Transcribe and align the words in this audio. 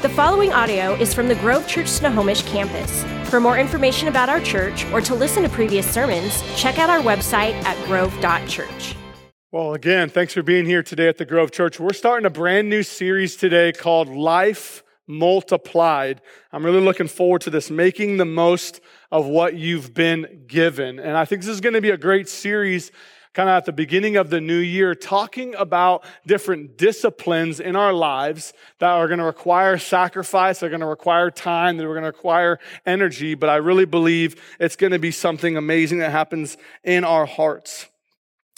The 0.00 0.08
following 0.10 0.52
audio 0.52 0.94
is 0.94 1.12
from 1.12 1.26
the 1.26 1.34
Grove 1.34 1.66
Church 1.66 1.88
Snohomish 1.88 2.42
campus. 2.42 3.02
For 3.28 3.40
more 3.40 3.58
information 3.58 4.06
about 4.06 4.28
our 4.28 4.38
church 4.40 4.84
or 4.92 5.00
to 5.00 5.12
listen 5.12 5.42
to 5.42 5.48
previous 5.48 5.90
sermons, 5.90 6.40
check 6.54 6.78
out 6.78 6.88
our 6.88 7.00
website 7.00 7.54
at 7.64 7.76
grove.church. 7.84 8.94
Well, 9.50 9.74
again, 9.74 10.08
thanks 10.08 10.32
for 10.32 10.44
being 10.44 10.66
here 10.66 10.84
today 10.84 11.08
at 11.08 11.18
the 11.18 11.24
Grove 11.24 11.50
Church. 11.50 11.80
We're 11.80 11.92
starting 11.92 12.26
a 12.26 12.30
brand 12.30 12.68
new 12.68 12.84
series 12.84 13.34
today 13.34 13.72
called 13.72 14.08
Life 14.08 14.84
Multiplied. 15.08 16.20
I'm 16.52 16.64
really 16.64 16.80
looking 16.80 17.08
forward 17.08 17.40
to 17.40 17.50
this, 17.50 17.68
making 17.68 18.18
the 18.18 18.24
most 18.24 18.80
of 19.10 19.26
what 19.26 19.56
you've 19.56 19.94
been 19.94 20.44
given. 20.46 21.00
And 21.00 21.16
I 21.16 21.24
think 21.24 21.42
this 21.42 21.50
is 21.50 21.60
going 21.60 21.74
to 21.74 21.80
be 21.80 21.90
a 21.90 21.96
great 21.96 22.28
series 22.28 22.92
kind 23.38 23.48
of 23.48 23.54
at 23.54 23.66
the 23.66 23.72
beginning 23.72 24.16
of 24.16 24.30
the 24.30 24.40
new 24.40 24.58
year, 24.58 24.96
talking 24.96 25.54
about 25.54 26.04
different 26.26 26.76
disciplines 26.76 27.60
in 27.60 27.76
our 27.76 27.92
lives 27.92 28.52
that 28.80 28.90
are 28.90 29.06
going 29.06 29.20
to 29.20 29.24
require 29.24 29.78
sacrifice, 29.78 30.58
they're 30.58 30.68
going 30.68 30.80
to 30.80 30.86
require 30.86 31.30
time, 31.30 31.76
they're 31.76 31.86
going 31.86 32.00
to 32.00 32.08
require 32.08 32.58
energy. 32.84 33.36
But 33.36 33.48
I 33.48 33.54
really 33.54 33.84
believe 33.84 34.42
it's 34.58 34.74
going 34.74 34.90
to 34.90 34.98
be 34.98 35.12
something 35.12 35.56
amazing 35.56 35.98
that 35.98 36.10
happens 36.10 36.56
in 36.82 37.04
our 37.04 37.26
hearts. 37.26 37.86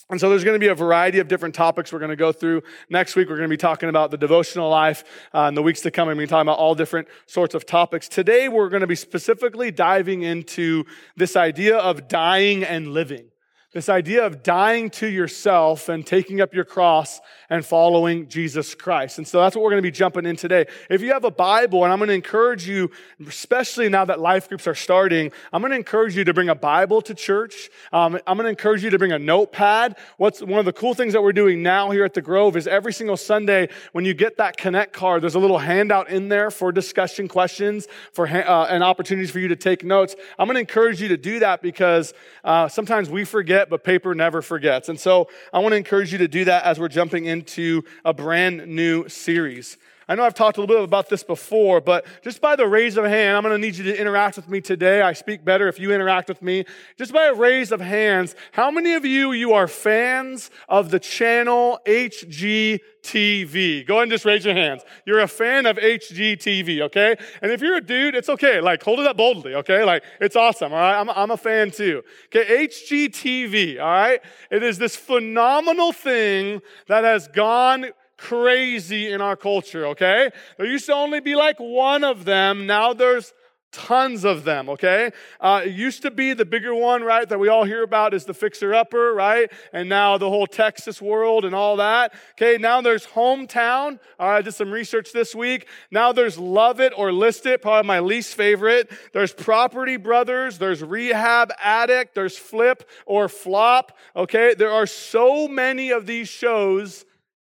And 0.09 0.19
so 0.19 0.31
there's 0.31 0.45
going 0.45 0.55
to 0.55 0.59
be 0.59 0.69
a 0.69 0.75
variety 0.75 1.19
of 1.19 1.29
different 1.29 1.55
topics 1.55 1.93
we're 1.93 1.99
going 1.99 2.09
to 2.09 2.17
go 2.17 2.33
through. 2.33 2.63
Next 2.89 3.17
week, 3.17 3.29
we're 3.29 3.37
going 3.37 3.51
to 3.51 3.53
be 3.53 3.59
talking 3.59 3.91
about 3.91 4.11
the 4.11 4.17
devotional 4.17 4.71
life. 4.71 5.05
Uh, 5.35 5.43
in 5.43 5.55
the 5.55 5.63
weeks 5.63 5.83
to 5.83 5.91
come, 5.91 6.07
we're 6.07 6.15
going 6.15 6.27
to 6.27 6.31
be 6.31 6.31
talking 6.31 6.49
about 6.49 6.59
all 6.59 6.75
different 6.75 7.07
sorts 7.27 7.55
of 7.55 7.67
topics. 7.67 8.09
Today, 8.09 8.49
we're 8.49 8.71
going 8.71 8.81
to 8.81 8.87
be 8.87 8.97
specifically 8.97 9.71
diving 9.71 10.23
into 10.23 10.85
this 11.17 11.37
idea 11.37 11.77
of 11.77 12.09
dying 12.09 12.65
and 12.65 12.95
living. 12.95 13.27
This 13.73 13.89
idea 13.89 14.27
of 14.27 14.43
dying 14.43 14.91
to 14.91 15.07
yourself 15.07 15.89
and 15.89 16.05
taking 16.05 16.41
up 16.41 16.53
your 16.53 16.65
cross 16.65 17.21
and 17.51 17.67
following 17.67 18.29
Jesus 18.29 18.75
Christ. 18.75 19.19
And 19.19 19.27
so 19.27 19.41
that's 19.41 19.57
what 19.57 19.63
we're 19.63 19.71
going 19.71 19.83
to 19.83 19.87
be 19.87 19.91
jumping 19.91 20.25
in 20.25 20.37
today. 20.37 20.67
If 20.89 21.03
you 21.03 21.13
have 21.13 21.25
a 21.25 21.31
Bible, 21.31 21.85
and 21.85 21.93
I'm 21.93 21.99
going 21.99 22.09
to 22.09 22.15
encourage 22.15 22.67
you, 22.67 22.91
especially 23.27 23.89
now 23.89 24.05
that 24.05 24.21
life 24.21 24.49
groups 24.49 24.67
are 24.69 24.75
starting, 24.75 25.33
I'm 25.53 25.61
going 25.61 25.73
to 25.73 25.77
encourage 25.77 26.17
you 26.17 26.25
to 26.25 26.33
bring 26.33 26.49
a 26.49 26.55
Bible 26.55 27.03
to 27.03 27.15
church. 27.15 27.69
Um, 27.93 28.19
I'm 28.27 28.37
going 28.37 28.45
to 28.45 28.51
encourage 28.51 28.85
you 28.85 28.91
to 28.91 28.99
bring 28.99 29.13
a 29.13 29.19
notepad. 29.19 29.97
What's 30.17 30.41
one 30.41 30.61
of 30.61 30.65
the 30.65 30.73
cool 30.73 30.95
things 30.95 31.13
that 31.13 31.23
we're 31.23 31.33
doing 31.33 31.63
now 31.63 31.91
here 31.91 32.05
at 32.05 32.15
the 32.15 32.23
Grove 32.23 32.57
is 32.57 32.67
every 32.67 32.93
single 32.93 33.17
Sunday 33.17 33.69
when 33.93 34.05
you 34.05 34.15
get 34.15 34.37
that 34.37 34.57
Connect 34.57 34.93
card, 34.93 35.23
there's 35.23 35.35
a 35.35 35.41
little 35.41 35.59
handout 35.59 36.09
in 36.09 36.29
there 36.29 36.51
for 36.51 36.71
discussion 36.71 37.27
questions, 37.27 37.89
for 38.13 38.29
uh, 38.29 38.67
and 38.67 38.85
opportunities 38.85 39.31
for 39.31 39.41
you 39.41 39.49
to 39.49 39.57
take 39.57 39.83
notes. 39.85 40.15
I'm 40.39 40.47
going 40.47 40.55
to 40.55 40.61
encourage 40.61 41.03
you 41.03 41.09
to 41.09 41.17
do 41.17 41.41
that 41.41 41.63
because 41.63 42.15
uh, 42.45 42.69
sometimes 42.69 43.11
we 43.11 43.25
forget 43.25 43.69
but 43.69 43.83
paper 43.83 44.15
never 44.15 44.43
forgets. 44.43 44.89
And 44.89 44.99
so 44.99 45.29
I 45.53 45.59
want 45.59 45.73
to 45.73 45.77
encourage 45.77 46.13
you 46.13 46.19
to 46.19 46.29
do 46.29 46.45
that 46.45 46.65
as 46.65 46.79
we're 46.79 46.89
jumping 46.89 47.27
into 47.41 47.83
a 48.05 48.13
brand 48.13 48.67
new 48.67 49.09
series. 49.09 49.79
I 50.11 50.17
know 50.17 50.25
I've 50.25 50.35
talked 50.35 50.57
a 50.57 50.61
little 50.61 50.75
bit 50.75 50.83
about 50.83 51.09
this 51.09 51.23
before, 51.23 51.81
but 51.81 52.05
just 52.21 52.41
by 52.41 52.57
the 52.57 52.67
raise 52.67 52.97
of 52.97 53.05
hand, 53.05 53.37
I'm 53.37 53.45
going 53.45 53.55
to 53.55 53.65
need 53.65 53.77
you 53.77 53.85
to 53.85 53.97
interact 53.97 54.35
with 54.35 54.49
me 54.49 54.61
today. 54.61 55.03
I 55.03 55.13
speak 55.13 55.45
better 55.45 55.69
if 55.69 55.79
you 55.79 55.95
interact 55.95 56.29
with 56.29 56.43
me. 56.43 56.65
Just 56.99 57.13
by 57.13 57.27
a 57.27 57.33
raise 57.33 57.71
of 57.71 57.81
hands, 57.81 58.35
how 58.51 58.73
many 58.73 58.95
of 58.95 59.05
you, 59.05 59.31
you 59.31 59.53
are 59.53 59.69
fans 59.69 60.51
of 60.69 60.91
the 60.91 60.99
channel 60.99 61.79
HGTV? 61.87 63.87
Go 63.87 63.95
ahead 63.95 64.03
and 64.03 64.11
just 64.11 64.25
raise 64.25 64.45
your 64.45 64.55
hands. 64.55 64.83
You're 65.07 65.21
a 65.21 65.29
fan 65.29 65.65
of 65.65 65.77
HGTV, 65.77 66.81
okay? 66.87 67.15
And 67.41 67.53
if 67.53 67.61
you're 67.61 67.77
a 67.77 67.81
dude, 67.81 68.17
it's 68.17 68.31
okay. 68.31 68.61
Like, 68.61 68.83
hold 68.83 68.99
it 68.99 69.07
up 69.07 69.17
boldly, 69.17 69.55
okay? 69.55 69.85
Like, 69.85 70.03
it's 70.21 70.35
awesome, 70.35 70.73
all 70.73 70.81
right? 70.81 70.99
I'm, 70.99 71.09
I'm 71.11 71.31
a 71.31 71.37
fan 71.37 71.71
too. 71.71 72.03
Okay, 72.35 72.67
HGTV, 72.67 73.81
all 73.81 73.87
right? 73.87 74.21
It 74.51 74.65
is 74.65 74.77
this 74.77 74.97
phenomenal 74.97 75.93
thing 75.93 76.63
that 76.89 77.05
has 77.05 77.29
gone 77.29 77.93
crazy 78.21 79.11
in 79.11 79.21
our 79.21 79.35
culture, 79.35 79.87
okay? 79.87 80.31
There 80.59 80.67
used 80.67 80.87
to 80.87 80.95
only 80.95 81.21
be 81.21 81.35
like 81.35 81.59
one 81.59 82.05
of 82.05 82.27
them. 82.27 82.67
Now 82.67 82.93
there's 82.93 83.33
tons 83.73 84.25
of 84.25 84.45
them, 84.45 84.69
okay? 84.69 85.11
Uh, 85.41 85.63
it 85.65 85.71
used 85.71 86.03
to 86.03 86.11
be 86.11 86.35
the 86.35 86.45
bigger 86.45 86.75
one, 86.75 87.03
right, 87.03 87.29
that 87.29 87.39
we 87.39 87.49
all 87.49 87.65
hear 87.65 87.83
about 87.83 88.13
is 88.13 88.25
the 88.25 88.35
Fixer 88.35 88.75
Upper, 88.75 89.15
right? 89.15 89.51
And 89.73 89.89
now 89.89 90.19
the 90.19 90.29
whole 90.29 90.47
Texas 90.47 91.01
world 91.01 91.45
and 91.45 91.55
all 91.55 91.77
that. 91.77 92.13
Okay, 92.33 92.59
now 92.59 92.81
there's 92.83 93.07
Hometown. 93.07 93.99
All 94.19 94.29
right, 94.29 94.39
I 94.39 94.43
did 94.43 94.55
some 94.55 94.71
research 94.71 95.13
this 95.13 95.35
week. 95.35 95.67
Now 95.91 96.13
there's 96.13 96.37
Love 96.37 96.81
It 96.81 96.93
or 96.97 97.13
List 97.13 97.47
It, 97.47 97.63
probably 97.63 97.87
my 97.87 98.01
least 98.01 98.35
favorite. 98.35 98.91
There's 99.13 99.33
Property 99.33 99.97
Brothers. 99.97 100.59
There's 100.59 100.83
Rehab 100.83 101.53
Addict. 101.59 102.15
There's 102.15 102.37
Flip 102.37 102.87
or 103.07 103.29
Flop, 103.29 103.97
okay? 104.15 104.55
There 104.55 104.73
are 104.73 104.87
so 104.87 105.49
many 105.49 105.91
of 105.91 106.07
these 106.07 106.29
shows 106.29 107.05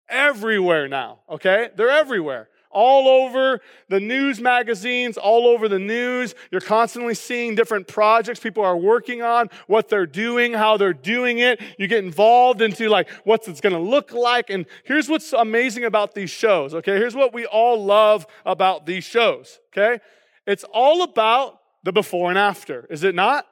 everywhere 0.09 0.87
now, 0.87 1.19
okay? 1.29 1.69
They're 1.75 1.89
everywhere. 1.89 2.49
All 2.69 3.07
over 3.07 3.61
the 3.87 3.99
news 3.99 4.41
magazines, 4.41 5.15
all 5.15 5.45
over 5.45 5.69
the 5.69 5.77
news. 5.77 6.33
You're 6.51 6.59
constantly 6.59 7.13
seeing 7.13 7.53
different 7.53 7.87
projects 7.87 8.39
people 8.39 8.63
are 8.63 8.75
working 8.75 9.21
on, 9.21 9.49
what 9.67 9.89
they're 9.89 10.07
doing, 10.07 10.53
how 10.53 10.77
they're 10.77 10.91
doing 10.91 11.37
it. 11.37 11.61
You 11.77 11.87
get 11.87 12.03
involved 12.03 12.61
into 12.61 12.89
like 12.89 13.09
what's 13.25 13.47
it's 13.47 13.61
to 13.61 13.77
look 13.77 14.11
like. 14.11 14.49
And 14.49 14.65
here's 14.85 15.07
what's 15.07 15.33
amazing 15.33 15.83
about 15.83 16.15
these 16.15 16.31
shows, 16.31 16.73
okay? 16.73 16.97
Here's 16.97 17.15
what 17.15 17.31
we 17.31 17.45
all 17.45 17.83
love 17.83 18.25
about 18.43 18.87
these 18.87 19.03
shows, 19.03 19.59
okay? 19.71 19.99
It's 20.47 20.65
all 20.73 21.03
about 21.03 21.59
the 21.83 21.91
before 21.91 22.29
and 22.29 22.39
after, 22.39 22.87
is 22.89 23.03
it 23.03 23.13
not? 23.13 23.45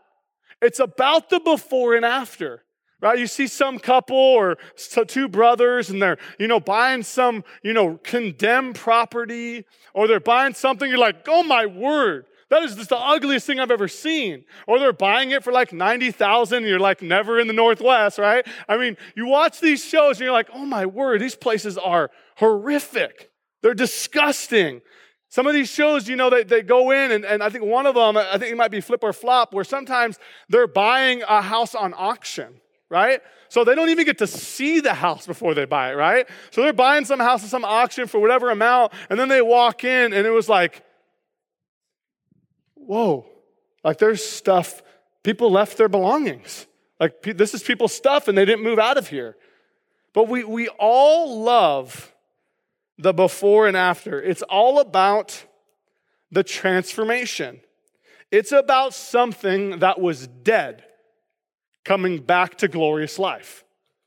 It's 0.63 0.79
about 0.79 1.29
the 1.29 1.39
before 1.39 1.95
and 1.95 2.05
after 2.05 2.63
right? 3.01 3.17
You 3.17 3.27
see 3.27 3.47
some 3.47 3.79
couple 3.79 4.15
or 4.15 4.57
two 5.07 5.27
brothers 5.27 5.89
and 5.89 6.01
they're, 6.01 6.17
you 6.39 6.47
know, 6.47 6.59
buying 6.59 7.03
some, 7.03 7.43
you 7.63 7.73
know, 7.73 7.99
condemned 8.03 8.75
property 8.75 9.65
or 9.93 10.07
they're 10.07 10.19
buying 10.19 10.53
something. 10.53 10.87
You're 10.87 10.99
like, 10.99 11.27
oh 11.27 11.43
my 11.43 11.65
word. 11.65 12.25
That 12.49 12.63
is 12.63 12.75
just 12.75 12.89
the 12.89 12.97
ugliest 12.97 13.47
thing 13.47 13.61
I've 13.61 13.71
ever 13.71 13.87
seen. 13.87 14.43
Or 14.67 14.77
they're 14.77 14.91
buying 14.91 15.31
it 15.31 15.41
for 15.41 15.53
like 15.53 15.71
90,000 15.71 16.57
and 16.57 16.67
you're 16.67 16.79
like 16.79 17.01
never 17.01 17.39
in 17.39 17.47
the 17.47 17.53
Northwest, 17.53 18.17
right? 18.19 18.45
I 18.67 18.77
mean, 18.77 18.97
you 19.15 19.25
watch 19.25 19.61
these 19.61 19.83
shows 19.83 20.17
and 20.17 20.25
you're 20.25 20.33
like, 20.33 20.49
oh 20.53 20.65
my 20.65 20.85
word, 20.85 21.21
these 21.21 21.35
places 21.35 21.77
are 21.77 22.11
horrific. 22.35 23.31
They're 23.63 23.73
disgusting. 23.73 24.81
Some 25.29 25.47
of 25.47 25.53
these 25.53 25.69
shows, 25.69 26.09
you 26.09 26.17
know, 26.17 26.29
they, 26.29 26.43
they 26.43 26.61
go 26.61 26.91
in, 26.91 27.11
and, 27.11 27.23
and 27.23 27.41
I 27.41 27.49
think 27.49 27.63
one 27.63 27.85
of 27.85 27.95
them, 27.95 28.17
I 28.17 28.37
think 28.37 28.51
it 28.51 28.57
might 28.57 28.71
be 28.71 28.81
Flip 28.81 29.01
or 29.01 29.13
Flop, 29.13 29.53
where 29.53 29.63
sometimes 29.63 30.19
they're 30.49 30.67
buying 30.67 31.21
a 31.21 31.41
house 31.41 31.73
on 31.73 31.93
auction 31.95 32.59
right? 32.91 33.21
So 33.47 33.63
they 33.63 33.73
don't 33.73 33.89
even 33.89 34.05
get 34.05 34.17
to 34.17 34.27
see 34.27 34.81
the 34.81 34.93
house 34.93 35.25
before 35.25 35.53
they 35.53 35.65
buy 35.65 35.91
it, 35.91 35.95
right? 35.95 36.27
So 36.51 36.61
they're 36.61 36.73
buying 36.73 37.05
some 37.05 37.19
house 37.19 37.43
at 37.43 37.49
some 37.49 37.63
auction 37.63 38.05
for 38.05 38.19
whatever 38.19 38.51
amount, 38.51 38.91
and 39.09 39.17
then 39.17 39.29
they 39.29 39.41
walk 39.41 39.83
in, 39.85 40.13
and 40.13 40.27
it 40.27 40.31
was 40.31 40.49
like, 40.49 40.83
whoa, 42.75 43.25
like 43.83 43.97
there's 43.97 44.23
stuff, 44.23 44.83
people 45.23 45.49
left 45.49 45.77
their 45.77 45.89
belongings. 45.89 46.67
Like 46.99 47.21
this 47.23 47.53
is 47.53 47.63
people's 47.63 47.95
stuff, 47.95 48.27
and 48.27 48.37
they 48.37 48.45
didn't 48.45 48.63
move 48.63 48.77
out 48.77 48.97
of 48.97 49.07
here. 49.07 49.37
But 50.13 50.27
we, 50.27 50.43
we 50.43 50.67
all 50.77 51.41
love 51.41 52.13
the 52.97 53.13
before 53.13 53.67
and 53.67 53.77
after. 53.77 54.21
It's 54.21 54.41
all 54.43 54.79
about 54.79 55.45
the 56.29 56.43
transformation. 56.43 57.61
It's 58.31 58.51
about 58.51 58.93
something 58.93 59.79
that 59.79 59.99
was 59.99 60.27
dead 60.27 60.83
coming 61.83 62.19
back 62.19 62.57
to 62.59 62.67
glorious 62.67 63.17
life. 63.19 63.63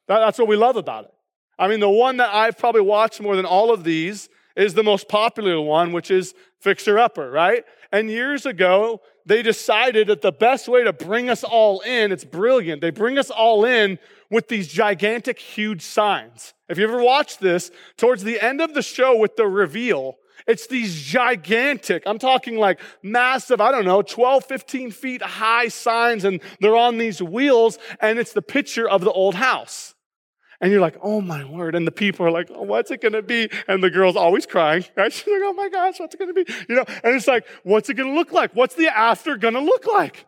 that's 0.06 0.38
what 0.38 0.48
we 0.48 0.56
love 0.56 0.76
about 0.76 1.04
it. 1.06 1.14
I 1.58 1.68
mean, 1.68 1.80
the 1.80 1.88
one 1.88 2.16
that 2.18 2.34
I've 2.34 2.58
probably 2.58 2.80
watched 2.80 3.20
more 3.20 3.36
than 3.36 3.44
all 3.44 3.72
of 3.72 3.84
these 3.84 4.28
is 4.56 4.74
the 4.74 4.82
most 4.82 5.08
popular 5.08 5.60
one, 5.60 5.92
which 5.92 6.10
is 6.10 6.34
Fixer 6.60 6.98
Upper, 6.98 7.30
right? 7.30 7.64
And 7.92 8.10
years 8.10 8.46
ago, 8.46 9.02
they 9.26 9.42
decided 9.42 10.08
that 10.08 10.22
the 10.22 10.32
best 10.32 10.68
way 10.68 10.84
to 10.84 10.92
bring 10.92 11.30
us 11.30 11.44
all 11.44 11.80
in, 11.80 12.12
it's 12.12 12.24
brilliant. 12.24 12.80
They 12.80 12.90
bring 12.90 13.18
us 13.18 13.30
all 13.30 13.64
in 13.64 13.98
with 14.30 14.48
these 14.48 14.68
gigantic, 14.68 15.38
huge 15.38 15.82
signs. 15.82 16.54
If 16.68 16.78
you 16.78 16.84
ever 16.84 17.02
watched 17.02 17.40
this, 17.40 17.70
towards 17.96 18.24
the 18.24 18.40
end 18.40 18.60
of 18.60 18.74
the 18.74 18.82
show 18.82 19.16
with 19.16 19.36
the 19.36 19.46
reveal, 19.46 20.16
it's 20.46 20.66
these 20.66 20.94
gigantic, 21.02 22.02
I'm 22.06 22.18
talking 22.18 22.58
like 22.58 22.80
massive, 23.02 23.60
I 23.60 23.72
don't 23.72 23.84
know, 23.84 24.02
12, 24.02 24.44
15 24.44 24.90
feet 24.90 25.22
high 25.22 25.68
signs, 25.68 26.24
and 26.24 26.40
they're 26.60 26.76
on 26.76 26.98
these 26.98 27.22
wheels, 27.22 27.78
and 28.00 28.18
it's 28.18 28.32
the 28.32 28.42
picture 28.42 28.88
of 28.88 29.00
the 29.00 29.12
old 29.12 29.34
house. 29.34 29.94
And 30.60 30.70
you're 30.70 30.80
like, 30.80 30.96
oh 31.02 31.20
my 31.20 31.44
word. 31.44 31.74
And 31.74 31.86
the 31.86 31.92
people 31.92 32.24
are 32.24 32.30
like, 32.30 32.50
oh, 32.54 32.62
what's 32.62 32.90
it 32.90 33.00
going 33.00 33.12
to 33.12 33.22
be? 33.22 33.50
And 33.68 33.82
the 33.82 33.90
girl's 33.90 34.16
always 34.16 34.46
crying, 34.46 34.84
right? 34.96 35.12
She's 35.12 35.26
like, 35.26 35.42
oh 35.44 35.52
my 35.52 35.68
gosh, 35.68 35.98
what's 35.98 36.14
it 36.14 36.18
going 36.18 36.34
to 36.34 36.44
be? 36.44 36.50
You 36.68 36.76
know, 36.76 36.84
and 37.02 37.14
it's 37.14 37.26
like, 37.26 37.46
what's 37.64 37.88
it 37.88 37.94
going 37.94 38.08
to 38.08 38.14
look 38.14 38.32
like? 38.32 38.54
What's 38.54 38.74
the 38.74 38.88
after 38.88 39.36
going 39.36 39.54
to 39.54 39.60
look 39.60 39.86
like? 39.86 40.26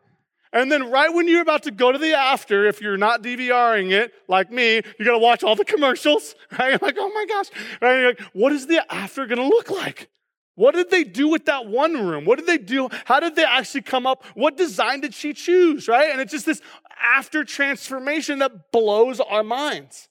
And 0.52 0.70
then 0.70 0.90
right 0.90 1.12
when 1.12 1.28
you're 1.28 1.42
about 1.42 1.64
to 1.64 1.70
go 1.70 1.92
to 1.92 1.98
the 1.98 2.14
after, 2.14 2.66
if 2.66 2.80
you're 2.80 2.96
not 2.96 3.22
DVRing 3.22 3.92
it 3.92 4.12
like 4.28 4.50
me, 4.50 4.76
you 4.98 5.04
got 5.04 5.12
to 5.12 5.18
watch 5.18 5.44
all 5.44 5.56
the 5.56 5.64
commercials, 5.64 6.34
right? 6.58 6.70
You're 6.70 6.78
like, 6.80 6.96
oh 6.98 7.10
my 7.10 7.26
gosh. 7.28 7.46
Right? 7.80 7.98
You're 7.98 8.08
like, 8.08 8.20
what 8.32 8.52
is 8.52 8.66
the 8.66 8.84
after 8.92 9.26
going 9.26 9.38
to 9.38 9.46
look 9.46 9.70
like? 9.70 10.08
What 10.56 10.74
did 10.74 10.90
they 10.90 11.04
do 11.04 11.28
with 11.28 11.44
that 11.44 11.66
one 11.66 12.06
room? 12.06 12.24
What 12.24 12.38
did 12.38 12.46
they 12.46 12.58
do? 12.58 12.88
How 13.04 13.20
did 13.20 13.36
they 13.36 13.44
actually 13.44 13.82
come 13.82 14.06
up? 14.06 14.24
What 14.34 14.56
design 14.56 15.02
did 15.02 15.14
she 15.14 15.34
choose, 15.34 15.86
right? 15.86 16.10
And 16.10 16.20
it's 16.20 16.32
just 16.32 16.46
this 16.46 16.62
after 17.00 17.44
transformation 17.44 18.40
that 18.40 18.72
blows 18.72 19.20
our 19.20 19.44
minds. 19.44 20.08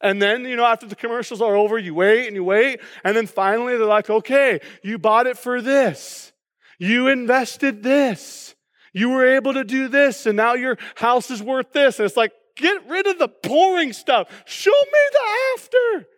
And 0.00 0.22
then, 0.22 0.44
you 0.44 0.56
know, 0.56 0.64
after 0.64 0.86
the 0.86 0.96
commercials 0.96 1.42
are 1.42 1.54
over, 1.54 1.76
you 1.76 1.94
wait 1.94 2.26
and 2.26 2.34
you 2.34 2.44
wait. 2.44 2.80
And 3.04 3.16
then 3.16 3.26
finally 3.26 3.76
they're 3.76 3.86
like, 3.86 4.08
okay, 4.08 4.60
you 4.82 4.98
bought 4.98 5.26
it 5.26 5.36
for 5.36 5.60
this. 5.60 6.32
You 6.78 7.08
invested 7.08 7.82
this. 7.82 8.54
You 8.94 9.10
were 9.10 9.34
able 9.34 9.52
to 9.52 9.64
do 9.64 9.88
this. 9.88 10.24
And 10.24 10.36
now 10.36 10.54
your 10.54 10.78
house 10.94 11.30
is 11.30 11.42
worth 11.42 11.72
this. 11.72 11.98
And 11.98 12.06
it's 12.06 12.16
like, 12.16 12.32
get 12.56 12.88
rid 12.88 13.06
of 13.06 13.18
the 13.18 13.28
boring 13.42 13.92
stuff. 13.92 14.30
Show 14.46 14.70
me 14.70 15.00
the 15.12 15.20
after. 15.56 16.08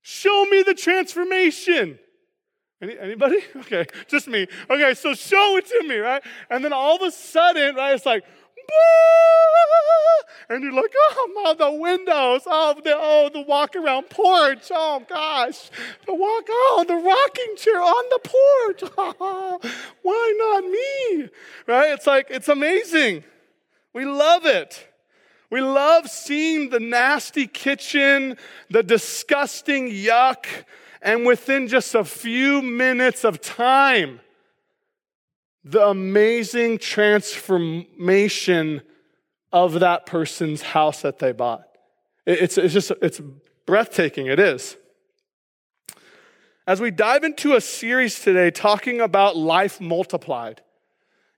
Show 0.00 0.46
me 0.46 0.62
the 0.62 0.74
transformation. 0.74 1.98
Any, 2.82 2.98
anybody? 2.98 3.38
Okay, 3.56 3.86
just 4.08 4.26
me. 4.26 4.46
Okay, 4.68 4.92
so 4.94 5.14
show 5.14 5.56
it 5.56 5.66
to 5.66 5.88
me, 5.88 5.96
right? 5.96 6.22
And 6.50 6.64
then 6.64 6.72
all 6.72 6.96
of 6.96 7.02
a 7.02 7.12
sudden, 7.12 7.76
right, 7.76 7.94
it's 7.94 8.04
like, 8.04 8.24
and 10.48 10.62
you're 10.62 10.72
like, 10.72 10.92
oh, 10.94 11.54
the 11.58 11.72
windows, 11.72 12.42
oh, 12.46 12.74
the, 12.82 12.94
oh, 12.94 13.30
the 13.32 13.40
walk 13.42 13.76
around 13.76 14.10
porch, 14.10 14.70
oh 14.70 15.02
gosh, 15.08 15.70
the 16.06 16.14
walk, 16.14 16.44
oh, 16.48 16.84
the 16.86 16.94
rocking 16.94 17.56
chair 17.56 17.80
on 17.80 18.04
the 18.10 18.18
porch, 18.28 19.70
why 20.02 20.34
not 20.38 20.64
me? 20.64 21.28
Right? 21.66 21.92
It's 21.92 22.06
like, 22.06 22.26
it's 22.30 22.48
amazing. 22.48 23.24
We 23.92 24.04
love 24.04 24.44
it. 24.44 24.88
We 25.50 25.60
love 25.60 26.08
seeing 26.08 26.70
the 26.70 26.80
nasty 26.80 27.46
kitchen, 27.46 28.36
the 28.70 28.82
disgusting 28.82 29.90
yuck, 29.90 30.46
and 31.02 31.26
within 31.26 31.68
just 31.68 31.94
a 31.94 32.04
few 32.04 32.62
minutes 32.62 33.24
of 33.24 33.40
time, 33.40 34.20
the 35.64 35.86
amazing 35.86 36.78
transformation 36.78 38.82
of 39.52 39.80
that 39.80 40.06
person's 40.06 40.62
house 40.62 41.02
that 41.02 41.18
they 41.18 41.32
bought. 41.32 41.64
It's, 42.26 42.56
it's 42.56 42.72
just, 42.72 42.92
it's 43.02 43.20
breathtaking. 43.66 44.26
It 44.26 44.38
is. 44.38 44.76
As 46.66 46.80
we 46.80 46.92
dive 46.92 47.24
into 47.24 47.54
a 47.54 47.60
series 47.60 48.20
today 48.20 48.50
talking 48.50 49.00
about 49.00 49.36
life 49.36 49.80
multiplied, 49.80 50.62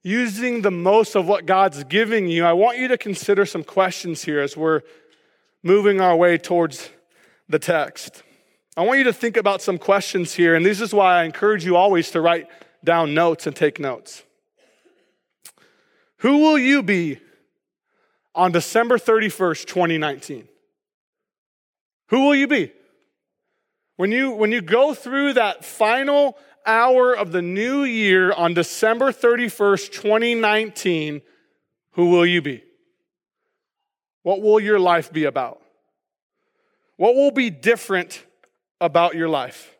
using 0.02 0.60
the 0.60 0.70
most 0.70 1.16
of 1.16 1.26
what 1.26 1.46
God's 1.46 1.82
giving 1.84 2.28
you, 2.28 2.44
I 2.44 2.52
want 2.52 2.78
you 2.78 2.88
to 2.88 2.98
consider 2.98 3.46
some 3.46 3.64
questions 3.64 4.24
here 4.24 4.40
as 4.40 4.56
we're 4.56 4.82
moving 5.62 6.02
our 6.02 6.14
way 6.14 6.36
towards 6.36 6.90
the 7.48 7.58
text. 7.58 8.22
I 8.76 8.82
want 8.82 8.98
you 8.98 9.04
to 9.04 9.12
think 9.12 9.36
about 9.36 9.62
some 9.62 9.78
questions 9.78 10.34
here, 10.34 10.56
and 10.56 10.66
this 10.66 10.80
is 10.80 10.92
why 10.92 11.20
I 11.20 11.24
encourage 11.24 11.64
you 11.64 11.76
always 11.76 12.10
to 12.10 12.20
write 12.20 12.48
down 12.82 13.14
notes 13.14 13.46
and 13.46 13.54
take 13.54 13.78
notes. 13.78 14.24
Who 16.18 16.38
will 16.38 16.58
you 16.58 16.82
be 16.82 17.20
on 18.34 18.50
December 18.50 18.98
31st, 18.98 19.66
2019? 19.66 20.48
Who 22.08 22.24
will 22.24 22.34
you 22.34 22.48
be? 22.48 22.72
When 23.96 24.10
you, 24.10 24.32
when 24.32 24.50
you 24.50 24.60
go 24.60 24.92
through 24.92 25.34
that 25.34 25.64
final 25.64 26.36
hour 26.66 27.14
of 27.14 27.30
the 27.30 27.42
new 27.42 27.84
year 27.84 28.32
on 28.32 28.54
December 28.54 29.12
31st, 29.12 29.92
2019, 29.92 31.22
who 31.92 32.10
will 32.10 32.26
you 32.26 32.42
be? 32.42 32.64
What 34.22 34.40
will 34.40 34.58
your 34.58 34.80
life 34.80 35.12
be 35.12 35.24
about? 35.24 35.60
What 36.96 37.14
will 37.14 37.30
be 37.30 37.50
different 37.50 38.24
about 38.84 39.14
your 39.14 39.30
life? 39.30 39.74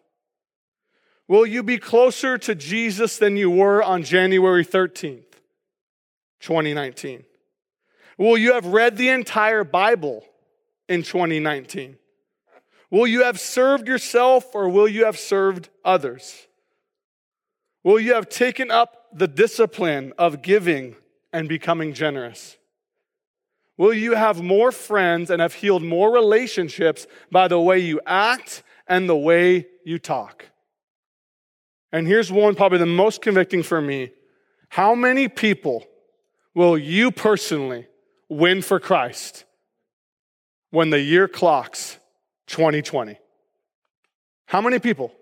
Will 1.28 1.44
you 1.44 1.62
be 1.62 1.76
closer 1.78 2.38
to 2.38 2.54
Jesus 2.54 3.18
than 3.18 3.36
you 3.36 3.50
were 3.50 3.82
on 3.82 4.02
January 4.02 4.64
13th, 4.64 5.24
2019? 6.40 7.24
Will 8.16 8.38
you 8.38 8.54
have 8.54 8.66
read 8.66 8.96
the 8.96 9.10
entire 9.10 9.62
Bible 9.62 10.24
in 10.88 11.02
2019? 11.02 11.96
Will 12.90 13.06
you 13.06 13.24
have 13.24 13.38
served 13.38 13.88
yourself 13.88 14.54
or 14.54 14.70
will 14.70 14.88
you 14.88 15.04
have 15.04 15.18
served 15.18 15.68
others? 15.84 16.46
Will 17.82 18.00
you 18.00 18.14
have 18.14 18.30
taken 18.30 18.70
up 18.70 19.08
the 19.12 19.28
discipline 19.28 20.14
of 20.16 20.40
giving 20.40 20.96
and 21.30 21.46
becoming 21.46 21.92
generous? 21.92 22.56
Will 23.76 23.92
you 23.92 24.14
have 24.14 24.40
more 24.40 24.70
friends 24.70 25.30
and 25.30 25.42
have 25.42 25.54
healed 25.54 25.82
more 25.82 26.12
relationships 26.12 27.06
by 27.30 27.48
the 27.48 27.60
way 27.60 27.80
you 27.80 28.00
act 28.06 28.62
and 28.86 29.08
the 29.08 29.16
way 29.16 29.66
you 29.84 29.98
talk? 29.98 30.46
And 31.92 32.06
here's 32.06 32.32
one, 32.32 32.54
probably 32.54 32.78
the 32.78 32.86
most 32.86 33.22
convicting 33.22 33.62
for 33.62 33.80
me. 33.80 34.10
How 34.68 34.94
many 34.94 35.28
people 35.28 35.86
will 36.54 36.76
you 36.76 37.10
personally 37.10 37.86
win 38.28 38.62
for 38.62 38.80
Christ 38.80 39.44
when 40.70 40.90
the 40.90 41.00
year 41.00 41.28
clocks 41.28 41.98
2020? 42.48 43.16
How 44.46 44.60
many 44.60 44.78
people 44.78 45.12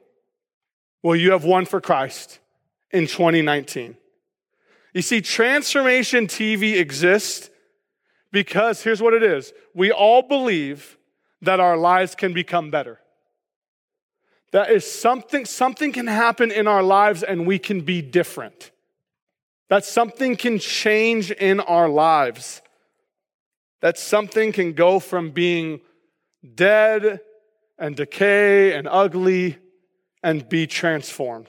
will 1.02 1.16
you 1.16 1.32
have 1.32 1.44
won 1.44 1.66
for 1.66 1.80
Christ 1.80 2.38
in 2.90 3.06
2019? 3.06 3.96
You 4.94 5.02
see, 5.02 5.20
Transformation 5.20 6.26
TV 6.26 6.78
exists 6.78 7.50
because 8.30 8.82
here's 8.82 9.02
what 9.02 9.14
it 9.14 9.22
is 9.22 9.52
we 9.74 9.90
all 9.92 10.22
believe 10.22 10.96
that 11.42 11.60
our 11.60 11.76
lives 11.76 12.14
can 12.14 12.32
become 12.32 12.70
better. 12.70 12.98
That 14.52 14.70
is 14.70 14.90
something, 14.90 15.46
something 15.46 15.92
can 15.92 16.06
happen 16.06 16.52
in 16.52 16.68
our 16.68 16.82
lives 16.82 17.22
and 17.22 17.46
we 17.46 17.58
can 17.58 17.80
be 17.80 18.02
different. 18.02 18.70
That 19.68 19.84
something 19.84 20.36
can 20.36 20.58
change 20.58 21.30
in 21.30 21.58
our 21.60 21.88
lives. 21.88 22.60
That 23.80 23.98
something 23.98 24.52
can 24.52 24.74
go 24.74 25.00
from 25.00 25.30
being 25.30 25.80
dead 26.54 27.20
and 27.78 27.96
decay 27.96 28.74
and 28.74 28.86
ugly 28.86 29.56
and 30.22 30.46
be 30.48 30.66
transformed. 30.66 31.48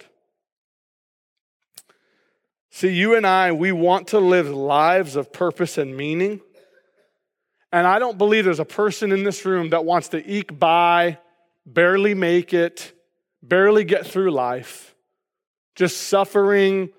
See, 2.72 2.90
you 2.90 3.16
and 3.16 3.28
I, 3.28 3.52
we 3.52 3.72
want 3.72 4.08
to 4.10 4.20
live 4.20 4.50
lives 4.50 5.16
of 5.16 5.32
purpose 5.32 5.78
and 5.78 5.96
meaning. 5.96 6.40
And 7.72 7.86
I 7.86 8.00
don't 8.00 8.18
believe 8.18 8.46
there's 8.46 8.60
a 8.60 8.66
person 8.66 9.12
in 9.12 9.24
this 9.24 9.46
room 9.46 9.70
that 9.72 9.84
wants 9.84 10.08
to 10.10 10.32
eke 10.32 10.58
by 10.58 11.20
barely 11.66 12.14
make 12.14 12.54
it, 12.54 12.94
barely 13.42 13.84
get 13.84 14.06
through 14.06 14.32
life, 14.32 14.96
just 15.76 16.08
suffering, 16.08 16.90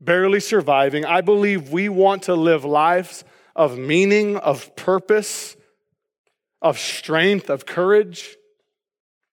barely 0.00 0.40
surviving. 0.40 1.04
I 1.04 1.20
believe 1.20 1.70
we 1.70 1.88
want 1.88 2.24
to 2.24 2.34
live 2.34 2.64
lives 2.64 3.24
of 3.54 3.78
meaning, 3.78 4.36
of 4.36 4.76
purpose, 4.76 5.56
of 6.60 6.78
strength, 6.78 7.50
of 7.50 7.66
courage. 7.66 8.36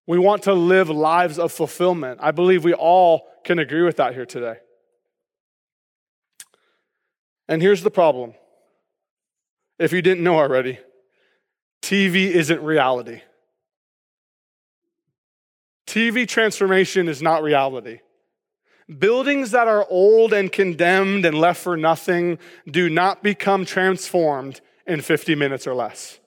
We 0.08 0.18
want 0.18 0.44
to 0.44 0.54
live 0.54 0.90
lives 0.90 1.40
of 1.40 1.52
fulfillment. 1.52 2.20
I 2.22 2.32
believe 2.32 2.64
we 2.64 2.74
all 2.74 3.28
can 3.44 3.60
agree 3.60 3.84
with 3.84 3.98
that 3.98 4.14
here 4.14 4.26
today. 4.26 4.58
And 7.48 7.62
here's 7.62 7.84
the 7.84 7.92
problem 7.92 8.34
if 9.80 9.92
you 9.92 10.02
didn't 10.02 10.24
know 10.24 10.38
already 10.38 10.80
TV 11.82 12.30
isn't 12.32 12.62
reality. 12.62 13.22
TV 15.94 16.28
transformation 16.28 17.08
is 17.08 17.22
not 17.22 17.44
reality. 17.44 18.00
Buildings 18.98 19.52
that 19.52 19.68
are 19.68 19.86
old 19.92 20.34
and 20.34 20.52
condemned 20.52 21.24
and 21.24 21.38
left 21.38 21.62
for 21.62 21.78
nothing 21.78 22.40
do 22.66 22.90
not 22.90 23.22
become 23.22 23.64
transformed 23.64 24.60
in 24.88 25.02
50 25.02 25.36
minutes 25.36 25.68
or 25.68 25.76
less. 25.76 26.20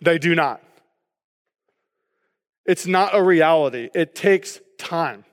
They 0.00 0.16
do 0.16 0.34
not. 0.34 0.62
It's 2.64 2.86
not 2.86 3.14
a 3.14 3.22
reality. 3.22 3.90
It 3.94 4.14
takes 4.14 4.60
time. 4.78 5.26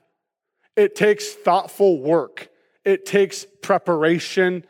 It 0.76 0.94
takes 0.94 1.32
thoughtful 1.32 2.02
work. 2.02 2.50
It 2.84 3.06
takes 3.06 3.46
preparation. 3.62 4.62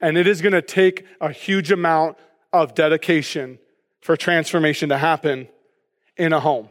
And 0.00 0.16
it 0.16 0.28
is 0.28 0.42
going 0.42 0.52
to 0.52 0.62
take 0.62 1.04
a 1.20 1.32
huge 1.32 1.72
amount 1.72 2.18
of 2.52 2.72
dedication 2.76 3.58
for 4.00 4.16
transformation 4.16 4.90
to 4.90 4.96
happen 4.96 5.48
in 6.16 6.32
a 6.32 6.38
home. 6.38 6.68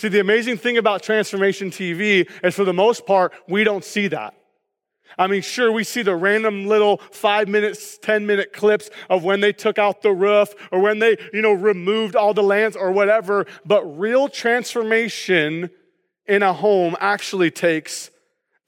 See, 0.00 0.08
the 0.08 0.20
amazing 0.20 0.56
thing 0.56 0.78
about 0.78 1.02
Transformation 1.02 1.70
TV 1.70 2.26
is 2.42 2.54
for 2.54 2.64
the 2.64 2.72
most 2.72 3.04
part, 3.04 3.34
we 3.46 3.64
don't 3.64 3.84
see 3.84 4.08
that. 4.08 4.32
I 5.18 5.26
mean, 5.26 5.42
sure, 5.42 5.70
we 5.70 5.84
see 5.84 6.00
the 6.00 6.16
random 6.16 6.66
little 6.66 7.02
five 7.10 7.48
minutes, 7.48 7.98
10 7.98 8.24
minute 8.24 8.54
clips 8.54 8.88
of 9.10 9.24
when 9.24 9.40
they 9.40 9.52
took 9.52 9.78
out 9.78 10.00
the 10.00 10.12
roof 10.12 10.54
or 10.72 10.80
when 10.80 11.00
they, 11.00 11.18
you 11.34 11.42
know, 11.42 11.52
removed 11.52 12.16
all 12.16 12.32
the 12.32 12.42
lands 12.42 12.76
or 12.76 12.92
whatever. 12.92 13.44
But 13.66 13.84
real 13.98 14.30
transformation 14.30 15.68
in 16.26 16.42
a 16.42 16.54
home 16.54 16.96
actually 16.98 17.50
takes 17.50 18.09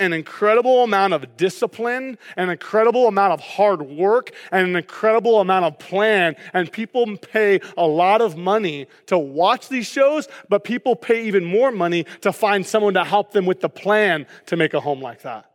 an 0.02 0.12
incredible 0.12 0.84
amount 0.84 1.14
of 1.14 1.36
discipline, 1.36 2.18
an 2.36 2.50
incredible 2.50 3.08
amount 3.08 3.32
of 3.32 3.40
hard 3.40 3.82
work, 3.82 4.32
and 4.50 4.68
an 4.68 4.76
incredible 4.76 5.40
amount 5.40 5.64
of 5.64 5.78
plan. 5.78 6.36
And 6.52 6.70
people 6.70 7.16
pay 7.16 7.60
a 7.76 7.86
lot 7.86 8.20
of 8.20 8.36
money 8.36 8.88
to 9.06 9.18
watch 9.18 9.68
these 9.68 9.86
shows, 9.86 10.28
but 10.48 10.64
people 10.64 10.96
pay 10.96 11.26
even 11.26 11.44
more 11.44 11.70
money 11.70 12.04
to 12.20 12.32
find 12.32 12.66
someone 12.66 12.94
to 12.94 13.04
help 13.04 13.32
them 13.32 13.46
with 13.46 13.60
the 13.60 13.68
plan 13.68 14.26
to 14.46 14.56
make 14.56 14.74
a 14.74 14.80
home 14.80 15.00
like 15.00 15.22
that. 15.22 15.50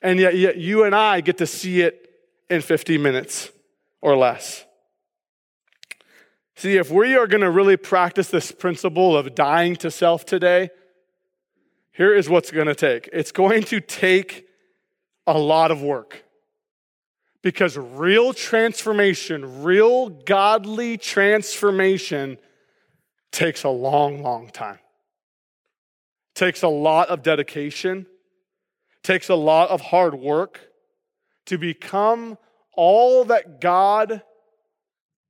And 0.00 0.18
yet, 0.18 0.36
yet 0.36 0.56
you 0.56 0.84
and 0.84 0.94
I 0.94 1.20
get 1.20 1.38
to 1.38 1.46
see 1.46 1.82
it 1.82 2.10
in 2.50 2.60
50 2.60 2.98
minutes 2.98 3.50
or 4.00 4.16
less. 4.16 4.64
See, 6.56 6.76
if 6.76 6.90
we 6.90 7.16
are 7.16 7.26
going 7.26 7.40
to 7.40 7.50
really 7.50 7.76
practice 7.76 8.28
this 8.28 8.52
principle 8.52 9.16
of 9.16 9.34
dying 9.34 9.74
to 9.76 9.90
self 9.90 10.24
today, 10.26 10.70
here 11.92 12.14
is 12.14 12.28
what's 12.28 12.50
going 12.50 12.66
to 12.66 12.74
take 12.74 13.08
it's 13.12 13.32
going 13.32 13.62
to 13.64 13.80
take 13.80 14.46
a 15.26 15.38
lot 15.38 15.70
of 15.70 15.82
work. 15.82 16.24
Because 17.42 17.76
real 17.76 18.32
transformation, 18.32 19.62
real 19.64 20.08
godly 20.08 20.96
transformation 20.96 22.38
takes 23.32 23.64
a 23.64 23.68
long, 23.68 24.22
long 24.22 24.48
time. 24.48 24.78
Takes 26.34 26.62
a 26.62 26.68
lot 26.68 27.08
of 27.08 27.22
dedication, 27.22 28.06
takes 29.02 29.28
a 29.28 29.34
lot 29.34 29.70
of 29.70 29.80
hard 29.80 30.14
work 30.14 30.60
to 31.46 31.58
become 31.58 32.38
all 32.74 33.24
that 33.24 33.60
God 33.60 34.22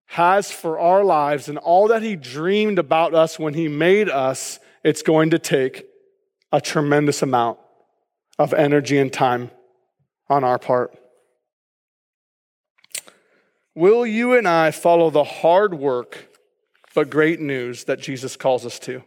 has 0.06 0.50
for 0.50 0.78
our 0.78 1.02
lives 1.02 1.48
and 1.48 1.56
all 1.56 1.88
that 1.88 2.02
He 2.02 2.14
dreamed 2.14 2.78
about 2.78 3.14
us 3.14 3.38
when 3.38 3.54
He 3.54 3.68
made 3.68 4.10
us. 4.10 4.60
It's 4.84 5.02
going 5.02 5.30
to 5.30 5.38
take 5.38 5.86
a 6.52 6.60
tremendous 6.60 7.22
amount 7.22 7.58
of 8.38 8.52
energy 8.52 8.98
and 8.98 9.12
time 9.12 9.50
on 10.28 10.44
our 10.44 10.58
part. 10.58 10.96
Will 13.74 14.04
you 14.04 14.34
and 14.34 14.46
I 14.46 14.70
follow 14.70 15.08
the 15.08 15.24
hard 15.24 15.74
work 15.74 16.28
but 16.94 17.08
great 17.08 17.40
news 17.40 17.84
that 17.84 18.00
Jesus 18.00 18.36
calls 18.36 18.66
us 18.66 18.78
to? 18.80 19.02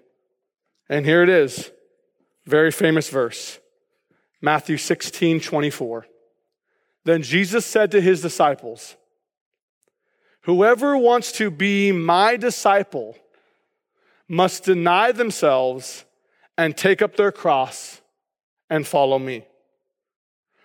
And 0.89 1.05
here 1.05 1.21
it 1.21 1.29
is, 1.29 1.71
very 2.45 2.71
famous 2.71 3.09
verse, 3.09 3.59
Matthew 4.41 4.77
16 4.77 5.39
24. 5.39 6.07
Then 7.03 7.21
Jesus 7.21 7.65
said 7.65 7.91
to 7.91 8.01
his 8.01 8.21
disciples, 8.21 8.95
Whoever 10.41 10.97
wants 10.97 11.31
to 11.33 11.51
be 11.51 11.91
my 11.91 12.35
disciple 12.35 13.15
must 14.27 14.63
deny 14.63 15.11
themselves 15.11 16.05
and 16.57 16.75
take 16.75 17.01
up 17.01 17.15
their 17.15 17.31
cross 17.31 18.01
and 18.69 18.85
follow 18.85 19.19
me. 19.19 19.45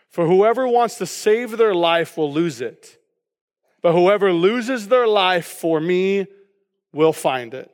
For 0.09 0.27
whoever 0.27 0.67
wants 0.67 0.99
to 0.99 1.07
save 1.07 1.57
their 1.57 1.75
life 1.75 2.17
will 2.17 2.33
lose 2.33 2.61
it, 2.61 2.99
but 3.83 3.93
whoever 3.93 4.33
loses 4.33 4.89
their 4.89 5.07
life 5.07 5.47
for 5.47 5.81
me 5.81 6.27
will 6.93 7.13
find 7.13 7.55
it. 7.55 7.71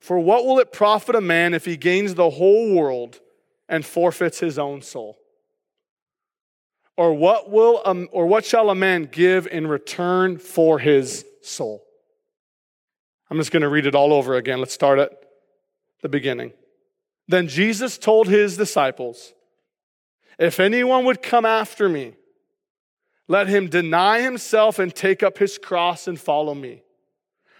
For 0.00 0.18
what 0.18 0.44
will 0.44 0.58
it 0.58 0.72
profit 0.72 1.14
a 1.14 1.20
man 1.20 1.54
if 1.54 1.64
he 1.64 1.76
gains 1.76 2.14
the 2.14 2.30
whole 2.30 2.74
world 2.74 3.20
and 3.68 3.86
forfeits 3.86 4.40
his 4.40 4.58
own 4.58 4.82
soul? 4.82 5.16
Or 6.96 7.14
what 7.14 7.50
will 7.50 7.82
or 8.10 8.26
what 8.26 8.44
shall 8.44 8.70
a 8.70 8.74
man 8.74 9.04
give 9.04 9.46
in 9.46 9.66
return 9.66 10.38
for 10.38 10.78
his 10.78 11.24
soul? 11.40 11.84
I'm 13.32 13.38
just 13.38 13.50
going 13.50 13.62
to 13.62 13.70
read 13.70 13.86
it 13.86 13.94
all 13.94 14.12
over 14.12 14.34
again. 14.34 14.58
Let's 14.58 14.74
start 14.74 14.98
at 14.98 15.10
the 16.02 16.08
beginning. 16.10 16.52
Then 17.26 17.48
Jesus 17.48 17.96
told 17.96 18.28
his 18.28 18.58
disciples, 18.58 19.32
If 20.38 20.60
anyone 20.60 21.06
would 21.06 21.22
come 21.22 21.46
after 21.46 21.88
me, 21.88 22.12
let 23.28 23.48
him 23.48 23.70
deny 23.70 24.20
himself 24.20 24.78
and 24.78 24.94
take 24.94 25.22
up 25.22 25.38
his 25.38 25.56
cross 25.56 26.06
and 26.06 26.20
follow 26.20 26.54
me. 26.54 26.82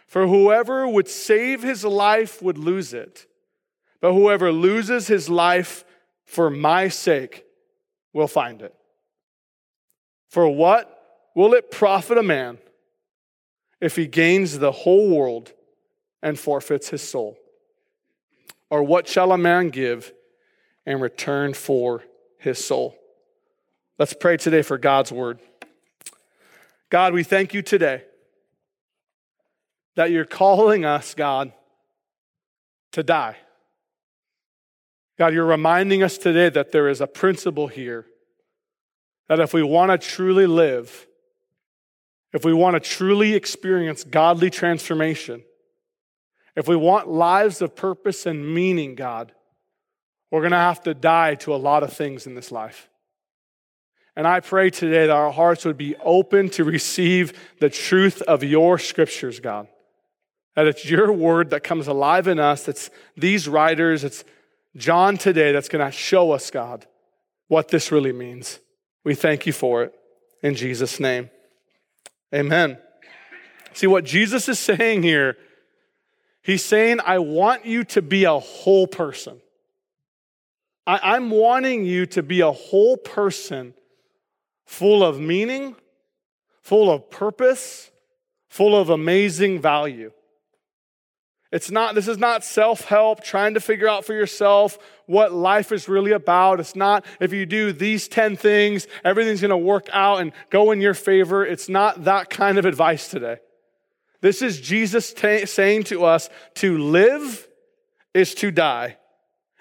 For 0.06 0.26
whoever 0.26 0.86
would 0.86 1.08
save 1.08 1.62
his 1.62 1.86
life 1.86 2.42
would 2.42 2.58
lose 2.58 2.92
it, 2.92 3.26
but 4.02 4.12
whoever 4.12 4.52
loses 4.52 5.06
his 5.06 5.30
life 5.30 5.86
for 6.26 6.50
my 6.50 6.88
sake 6.88 7.46
will 8.12 8.28
find 8.28 8.60
it. 8.60 8.74
For 10.28 10.46
what 10.50 11.30
will 11.34 11.54
it 11.54 11.70
profit 11.70 12.18
a 12.18 12.22
man 12.22 12.58
if 13.80 13.96
he 13.96 14.06
gains 14.06 14.58
the 14.58 14.72
whole 14.72 15.08
world 15.08 15.54
and 16.22 16.38
forfeits 16.38 16.88
his 16.88 17.02
soul? 17.02 17.36
Or 18.70 18.82
what 18.82 19.08
shall 19.08 19.32
a 19.32 19.38
man 19.38 19.68
give 19.68 20.12
in 20.86 21.00
return 21.00 21.54
for 21.54 22.02
his 22.38 22.64
soul? 22.64 22.96
Let's 23.98 24.14
pray 24.14 24.36
today 24.36 24.62
for 24.62 24.78
God's 24.78 25.12
word. 25.12 25.40
God, 26.88 27.12
we 27.12 27.22
thank 27.22 27.54
you 27.54 27.62
today 27.62 28.02
that 29.94 30.10
you're 30.10 30.24
calling 30.24 30.84
us, 30.84 31.14
God, 31.14 31.52
to 32.92 33.02
die. 33.02 33.36
God, 35.18 35.34
you're 35.34 35.44
reminding 35.44 36.02
us 36.02 36.18
today 36.18 36.48
that 36.48 36.72
there 36.72 36.88
is 36.88 37.00
a 37.00 37.06
principle 37.06 37.68
here 37.68 38.06
that 39.28 39.40
if 39.40 39.54
we 39.54 39.62
want 39.62 39.90
to 39.90 39.98
truly 39.98 40.46
live, 40.46 41.06
if 42.32 42.44
we 42.44 42.52
want 42.52 42.74
to 42.74 42.80
truly 42.80 43.34
experience 43.34 44.04
godly 44.04 44.50
transformation, 44.50 45.42
if 46.54 46.68
we 46.68 46.76
want 46.76 47.08
lives 47.08 47.62
of 47.62 47.74
purpose 47.74 48.26
and 48.26 48.54
meaning, 48.54 48.94
God, 48.94 49.32
we're 50.30 50.40
going 50.40 50.52
to 50.52 50.58
have 50.58 50.82
to 50.82 50.94
die 50.94 51.34
to 51.36 51.54
a 51.54 51.56
lot 51.56 51.82
of 51.82 51.92
things 51.92 52.26
in 52.26 52.34
this 52.34 52.52
life. 52.52 52.88
And 54.14 54.26
I 54.26 54.40
pray 54.40 54.70
today 54.70 55.06
that 55.06 55.10
our 55.10 55.32
hearts 55.32 55.64
would 55.64 55.78
be 55.78 55.96
open 55.96 56.50
to 56.50 56.64
receive 56.64 57.32
the 57.60 57.70
truth 57.70 58.20
of 58.22 58.42
your 58.42 58.78
scriptures, 58.78 59.40
God. 59.40 59.68
That 60.54 60.66
it's 60.66 60.84
your 60.84 61.12
word 61.12 61.50
that 61.50 61.64
comes 61.64 61.86
alive 61.86 62.28
in 62.28 62.38
us. 62.38 62.68
It's 62.68 62.90
these 63.16 63.48
writers, 63.48 64.04
it's 64.04 64.24
John 64.76 65.16
today 65.16 65.52
that's 65.52 65.70
going 65.70 65.84
to 65.84 65.92
show 65.92 66.32
us, 66.32 66.50
God, 66.50 66.86
what 67.48 67.68
this 67.68 67.90
really 67.90 68.12
means. 68.12 68.58
We 69.04 69.14
thank 69.14 69.46
you 69.46 69.52
for 69.52 69.82
it 69.84 69.94
in 70.42 70.54
Jesus' 70.54 71.00
name. 71.00 71.30
Amen. 72.34 72.78
See 73.72 73.86
what 73.86 74.04
Jesus 74.04 74.48
is 74.48 74.58
saying 74.58 75.02
here 75.02 75.36
He's 76.42 76.64
saying, 76.64 76.98
I 77.04 77.18
want 77.18 77.64
you 77.64 77.84
to 77.84 78.02
be 78.02 78.24
a 78.24 78.38
whole 78.38 78.86
person. 78.86 79.40
I, 80.86 81.16
am 81.16 81.30
wanting 81.30 81.84
you 81.84 82.06
to 82.06 82.22
be 82.22 82.40
a 82.40 82.50
whole 82.50 82.96
person 82.96 83.74
full 84.66 85.04
of 85.04 85.20
meaning, 85.20 85.76
full 86.60 86.90
of 86.90 87.08
purpose, 87.10 87.90
full 88.48 88.76
of 88.76 88.90
amazing 88.90 89.60
value. 89.60 90.10
It's 91.52 91.70
not, 91.70 91.94
this 91.94 92.08
is 92.08 92.18
not 92.18 92.44
self 92.44 92.86
help, 92.86 93.22
trying 93.22 93.54
to 93.54 93.60
figure 93.60 93.88
out 93.88 94.04
for 94.04 94.14
yourself 94.14 94.78
what 95.06 95.32
life 95.32 95.70
is 95.70 95.88
really 95.88 96.12
about. 96.12 96.58
It's 96.58 96.74
not, 96.74 97.04
if 97.20 97.32
you 97.32 97.46
do 97.46 97.72
these 97.72 98.08
10 98.08 98.36
things, 98.36 98.88
everything's 99.04 99.42
going 99.42 99.50
to 99.50 99.56
work 99.56 99.88
out 99.92 100.20
and 100.20 100.32
go 100.50 100.72
in 100.72 100.80
your 100.80 100.94
favor. 100.94 101.44
It's 101.44 101.68
not 101.68 102.04
that 102.04 102.30
kind 102.30 102.58
of 102.58 102.64
advice 102.64 103.06
today. 103.08 103.36
This 104.22 104.40
is 104.40 104.60
Jesus 104.60 105.12
t- 105.12 105.44
saying 105.46 105.84
to 105.84 106.04
us 106.04 106.30
to 106.54 106.78
live 106.78 107.46
is 108.14 108.34
to 108.36 108.50
die. 108.50 108.96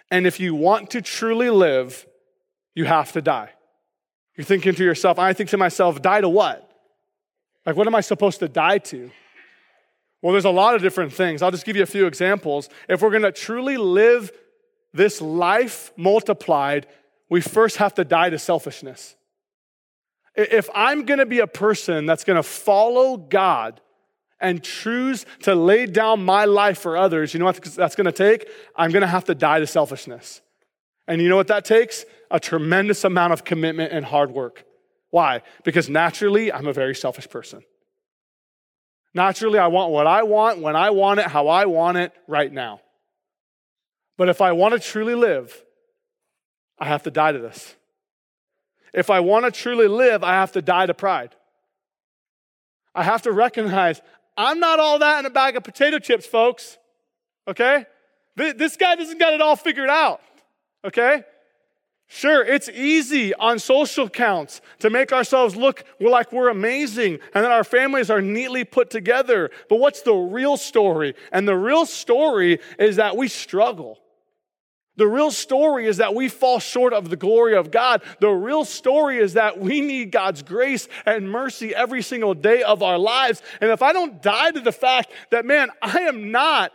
And 0.09 0.25
if 0.25 0.39
you 0.39 0.55
want 0.55 0.91
to 0.91 1.01
truly 1.01 1.49
live, 1.49 2.05
you 2.75 2.85
have 2.85 3.11
to 3.13 3.21
die. 3.21 3.49
You're 4.37 4.45
thinking 4.45 4.75
to 4.75 4.83
yourself, 4.83 5.19
I 5.19 5.33
think 5.33 5.49
to 5.49 5.57
myself, 5.57 6.01
die 6.01 6.21
to 6.21 6.29
what? 6.29 6.69
Like, 7.65 7.75
what 7.75 7.87
am 7.87 7.95
I 7.95 8.01
supposed 8.01 8.39
to 8.39 8.47
die 8.47 8.77
to? 8.77 9.11
Well, 10.21 10.33
there's 10.33 10.45
a 10.45 10.49
lot 10.49 10.75
of 10.75 10.81
different 10.81 11.13
things. 11.13 11.41
I'll 11.41 11.51
just 11.51 11.65
give 11.65 11.75
you 11.75 11.83
a 11.83 11.87
few 11.87 12.05
examples. 12.05 12.69
If 12.87 13.01
we're 13.01 13.09
going 13.09 13.23
to 13.23 13.31
truly 13.31 13.77
live 13.77 14.31
this 14.93 15.21
life 15.21 15.91
multiplied, 15.97 16.87
we 17.29 17.41
first 17.41 17.77
have 17.77 17.95
to 17.95 18.05
die 18.05 18.29
to 18.29 18.37
selfishness. 18.37 19.15
If 20.35 20.69
I'm 20.75 21.05
going 21.05 21.19
to 21.19 21.25
be 21.25 21.39
a 21.39 21.47
person 21.47 22.05
that's 22.05 22.23
going 22.23 22.37
to 22.37 22.43
follow 22.43 23.17
God, 23.17 23.81
and 24.41 24.63
choose 24.63 25.25
to 25.43 25.55
lay 25.55 25.86
down 25.86 26.25
my 26.25 26.45
life 26.45 26.79
for 26.79 26.98
others, 26.98 27.33
you 27.33 27.39
know 27.39 27.45
what 27.45 27.62
that's 27.62 27.95
going 27.95 28.05
to 28.05 28.12
take? 28.12 28.50
I'm 28.75 28.91
going 28.91 29.01
to 29.01 29.07
have 29.07 29.25
to 29.25 29.36
die 29.36 29.60
to 29.60 29.67
selfishness. 29.67 30.41
And 31.07 31.21
you 31.21 31.29
know 31.29 31.36
what 31.36 31.48
that 31.48 31.65
takes? 31.65 32.05
A 32.29 32.39
tremendous 32.39 33.03
amount 33.03 33.33
of 33.33 33.43
commitment 33.43 33.93
and 33.93 34.05
hard 34.05 34.31
work. 34.31 34.65
Why? 35.10 35.41
Because 35.63 35.89
naturally, 35.89 36.51
I'm 36.51 36.67
a 36.67 36.74
very 36.74 36.95
selfish 36.95 37.29
person. 37.29 37.63
Naturally, 39.13 39.60
I 39.60 39.67
want 39.67 39.91
what 39.91 40.07
I 40.07 40.24
want, 40.24 40.60
when 40.60 40.75
I 40.75 40.89
want 40.91 41.19
it, 41.19 41.27
how 41.27 41.50
I 41.50 41.65
want 41.65 41.98
it, 41.98 42.13
right 42.27 42.51
now. 42.51 42.79
But 44.17 44.29
if 44.29 44.39
I 44.39 44.53
want 44.53 44.74
to 44.74 44.79
truly 44.79 45.15
live, 45.15 45.63
I 46.79 46.86
have 46.86 47.03
to 47.03 47.12
die 47.12 47.33
to 47.33 47.39
this. 47.39 47.75
If 48.93 49.10
I 49.10 49.19
want 49.19 49.45
to 49.45 49.51
truly 49.51 49.88
live, 49.88 50.24
I 50.24 50.33
have 50.33 50.53
to 50.53 50.62
die 50.62 50.86
to 50.86 50.93
pride. 50.93 51.36
I 52.93 53.03
have 53.03 53.21
to 53.24 53.31
recognize 53.31 54.01
I'm 54.38 54.59
not 54.59 54.79
all 54.79 55.00
that 55.00 55.19
in 55.19 55.25
a 55.25 55.29
bag 55.29 55.55
of 55.55 55.63
potato 55.63 56.00
chips, 56.00 56.25
folks. 56.25 56.77
Okay? 57.47 57.85
This 58.35 58.77
guy 58.77 58.95
doesn't 58.95 59.19
got 59.19 59.33
it 59.33 59.41
all 59.41 59.55
figured 59.55 59.89
out. 59.89 60.21
Okay? 60.85 61.23
Sure, 62.07 62.43
it's 62.43 62.67
easy 62.67 63.33
on 63.35 63.57
social 63.57 64.09
counts 64.09 64.59
to 64.79 64.89
make 64.89 65.13
ourselves 65.13 65.55
look 65.55 65.85
like 66.01 66.33
we're 66.33 66.50
amazing 66.50 67.19
and 67.33 67.45
that 67.45 67.51
our 67.51 67.63
families 67.63 68.09
are 68.09 68.21
neatly 68.21 68.65
put 68.65 68.89
together. 68.89 69.50
But 69.69 69.79
what's 69.79 70.01
the 70.01 70.13
real 70.13 70.57
story? 70.57 71.15
And 71.31 71.47
the 71.47 71.55
real 71.55 71.85
story 71.85 72.59
is 72.77 72.97
that 72.97 73.15
we 73.15 73.29
struggle. 73.29 73.97
The 75.01 75.08
real 75.08 75.31
story 75.31 75.88
is 75.88 75.98
that 75.98 76.13
we 76.13 76.29
fall 76.29 76.60
short 76.60 76.93
of 76.93 77.10
the 77.10 77.15
glory 77.15 77.55
of 77.55 77.72
God. 77.72 78.03
The 78.20 78.29
real 78.29 78.63
story 78.63 79.17
is 79.17 79.34
that 79.34 79.58
we 79.58 79.81
need 79.81 80.12
God's 80.12 80.43
grace 80.43 80.88
and 81.08 81.27
mercy 81.27 81.74
every 81.74 82.03
single 82.03 82.36
day 82.36 82.62
of 82.62 82.84
our 82.84 83.00
lives. 83.00 83.41
And 83.62 83.72
if 83.72 83.81
I 83.81 83.93
don't 83.93 84.22
die 84.22 84.51
to 84.51 84.60
the 84.60 84.72
fact 84.72 85.12
that, 85.31 85.43
man, 85.43 85.72
I 85.81 86.01
am 86.01 86.29
not, 86.29 86.72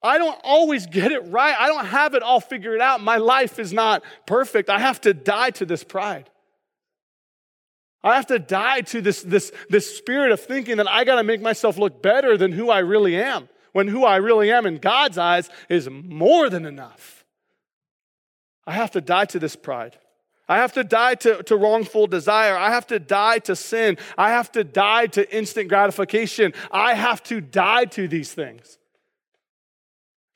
I 0.00 0.18
don't 0.18 0.40
always 0.44 0.86
get 0.86 1.10
it 1.10 1.26
right, 1.32 1.56
I 1.58 1.66
don't 1.66 1.86
have 1.86 2.14
it 2.14 2.22
all 2.22 2.38
figured 2.38 2.80
out, 2.80 3.02
my 3.02 3.16
life 3.16 3.58
is 3.58 3.72
not 3.72 4.04
perfect, 4.24 4.70
I 4.70 4.78
have 4.78 5.00
to 5.00 5.12
die 5.12 5.50
to 5.50 5.66
this 5.66 5.82
pride. 5.82 6.30
I 8.04 8.14
have 8.14 8.26
to 8.26 8.38
die 8.38 8.82
to 8.82 9.00
this, 9.00 9.20
this, 9.22 9.50
this 9.68 9.96
spirit 9.96 10.30
of 10.30 10.38
thinking 10.38 10.76
that 10.76 10.88
I 10.88 11.02
got 11.02 11.16
to 11.16 11.24
make 11.24 11.42
myself 11.42 11.76
look 11.76 12.04
better 12.04 12.36
than 12.36 12.52
who 12.52 12.70
I 12.70 12.78
really 12.78 13.20
am, 13.20 13.48
when 13.72 13.88
who 13.88 14.04
I 14.04 14.18
really 14.18 14.52
am 14.52 14.64
in 14.64 14.78
God's 14.78 15.18
eyes 15.18 15.50
is 15.68 15.88
more 15.90 16.48
than 16.48 16.64
enough. 16.64 17.17
I 18.68 18.72
have 18.72 18.90
to 18.90 19.00
die 19.00 19.24
to 19.24 19.38
this 19.38 19.56
pride. 19.56 19.96
I 20.46 20.58
have 20.58 20.74
to 20.74 20.84
die 20.84 21.14
to, 21.14 21.42
to 21.44 21.56
wrongful 21.56 22.06
desire. 22.06 22.54
I 22.54 22.70
have 22.70 22.86
to 22.88 22.98
die 22.98 23.38
to 23.40 23.56
sin. 23.56 23.96
I 24.18 24.28
have 24.28 24.52
to 24.52 24.62
die 24.62 25.06
to 25.06 25.34
instant 25.34 25.70
gratification. 25.70 26.52
I 26.70 26.92
have 26.92 27.22
to 27.24 27.40
die 27.40 27.86
to 27.86 28.06
these 28.06 28.30
things. 28.34 28.78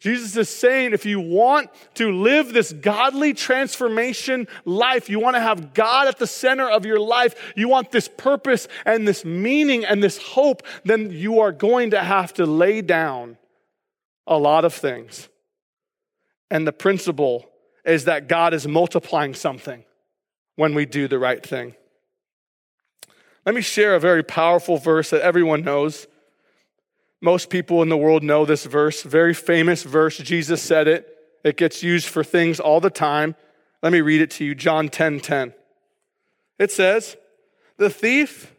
Jesus 0.01 0.35
is 0.35 0.49
saying 0.49 0.95
if 0.95 1.05
you 1.05 1.21
want 1.21 1.69
to 1.97 2.11
live 2.11 2.55
this 2.55 2.73
godly 2.73 3.35
transformation 3.35 4.49
life, 4.65 5.11
you 5.11 5.21
want 5.21 5.37
to 5.37 5.41
have 5.41 5.75
God 5.75 6.09
at 6.09 6.19
the 6.19 6.27
center 6.27 6.69
of 6.71 6.87
your 6.87 6.99
life, 6.99 7.53
you 7.55 7.69
want 7.69 7.91
this 7.91 8.09
purpose 8.09 8.67
and 8.87 9.07
this 9.07 9.27
meaning 9.27 9.85
and 9.85 10.03
this 10.03 10.17
hope, 10.17 10.63
then 10.85 11.11
you 11.11 11.41
are 11.41 11.53
going 11.53 11.91
to 11.91 12.01
have 12.01 12.33
to 12.35 12.47
lay 12.47 12.81
down 12.81 13.37
a 14.27 14.39
lot 14.39 14.65
of 14.65 14.73
things. 14.73 15.29
And 16.51 16.67
the 16.67 16.73
principle 16.73 17.52
is 17.85 18.05
that 18.05 18.29
God 18.29 18.55
is 18.55 18.67
multiplying 18.67 19.35
something 19.35 19.85
when 20.57 20.75
we 20.75 20.87
do 20.87 21.09
the 21.09 21.19
right 21.19 21.45
thing. 21.45 21.75
Let 23.45 23.55
me 23.55 23.61
share 23.61 23.95
a 23.95 24.01
very 24.01 24.23
powerful 24.23 24.77
verse 24.77 25.11
that 25.11 25.23
everyone 25.23 25.63
knows. 25.65 26.07
Most 27.21 27.51
people 27.51 27.83
in 27.83 27.89
the 27.89 27.97
world 27.97 28.23
know 28.23 28.45
this 28.45 28.65
verse, 28.65 29.03
very 29.03 29.35
famous 29.35 29.83
verse. 29.83 30.19
Jesus 30.19 30.63
said 30.63 30.87
it. 30.87 31.09
It 31.45 31.57
gets 31.57 31.83
used 31.83 32.07
for 32.07 32.23
things 32.23 32.61
all 32.61 32.81
the 32.81 32.91
time. 32.91 33.35
Let 33.83 33.93
me 33.93 34.01
read 34.01 34.21
it 34.21 34.31
to 34.33 34.45
you. 34.45 34.55
John 34.55 34.89
10 34.89 35.21
10. 35.21 35.55
It 36.59 36.71
says, 36.71 37.17
The 37.79 37.91
thief 37.91 38.55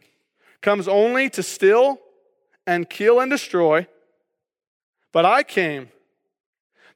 comes 0.60 0.86
only 0.86 1.30
to 1.30 1.42
steal 1.42 1.98
and 2.66 2.88
kill 2.88 3.20
and 3.20 3.30
destroy, 3.30 3.86
but 5.12 5.24
I 5.24 5.42
came 5.42 5.88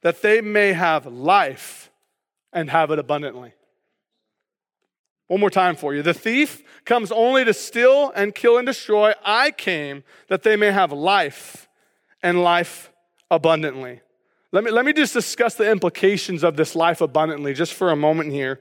that 0.01 0.21
they 0.21 0.41
may 0.41 0.73
have 0.73 1.05
life 1.05 1.88
and 2.53 2.69
have 2.69 2.91
it 2.91 2.99
abundantly. 2.99 3.53
One 5.27 5.39
more 5.39 5.51
time 5.51 5.75
for 5.75 5.93
you. 5.93 6.01
The 6.01 6.13
thief 6.13 6.63
comes 6.85 7.11
only 7.11 7.45
to 7.45 7.53
steal 7.53 8.11
and 8.15 8.33
kill 8.33 8.57
and 8.57 8.65
destroy. 8.65 9.13
I 9.23 9.51
came 9.51 10.03
that 10.27 10.41
they 10.41 10.55
may 10.55 10.71
have 10.71 10.91
life 10.91 11.67
and 12.23 12.41
life 12.41 12.91
abundantly. 13.29 14.01
Let 14.51 14.63
me, 14.63 14.71
let 14.71 14.85
me 14.85 14.93
just 14.93 15.13
discuss 15.13 15.53
the 15.53 15.69
implications 15.69 16.43
of 16.43 16.55
this 16.55 16.75
life 16.75 17.01
abundantly 17.01 17.53
just 17.53 17.73
for 17.73 17.91
a 17.91 17.95
moment 17.95 18.31
here. 18.31 18.59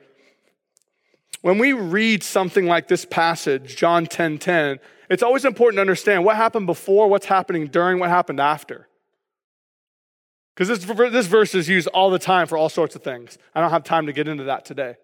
When 1.41 1.57
we 1.59 1.73
read 1.73 2.23
something 2.23 2.67
like 2.67 2.89
this 2.89 3.05
passage, 3.05 3.77
John 3.77 4.07
10 4.07 4.39
10, 4.39 4.81
it's 5.09 5.23
always 5.23 5.45
important 5.45 5.79
to 5.79 5.81
understand 5.81 6.25
what 6.25 6.37
happened 6.37 6.67
before, 6.67 7.09
what's 7.09 7.27
happening 7.27 7.69
during, 7.69 7.99
what 7.99 8.11
happened 8.11 8.41
after. 8.41 8.88
Because 10.59 10.81
this, 10.81 11.13
this 11.13 11.27
verse 11.29 11.55
is 11.55 11.69
used 11.69 11.87
all 11.89 12.11
the 12.11 12.19
time 12.19 12.49
for 12.49 12.59
all 12.59 12.69
sorts 12.69 12.97
of 12.97 13.03
things. 13.05 13.39
I 13.55 13.61
don't 13.61 13.71
have 13.71 13.85
time 13.85 14.07
to 14.07 14.13
get 14.13 14.27
into 14.27 14.43
that 14.45 14.65
today. 14.65 14.97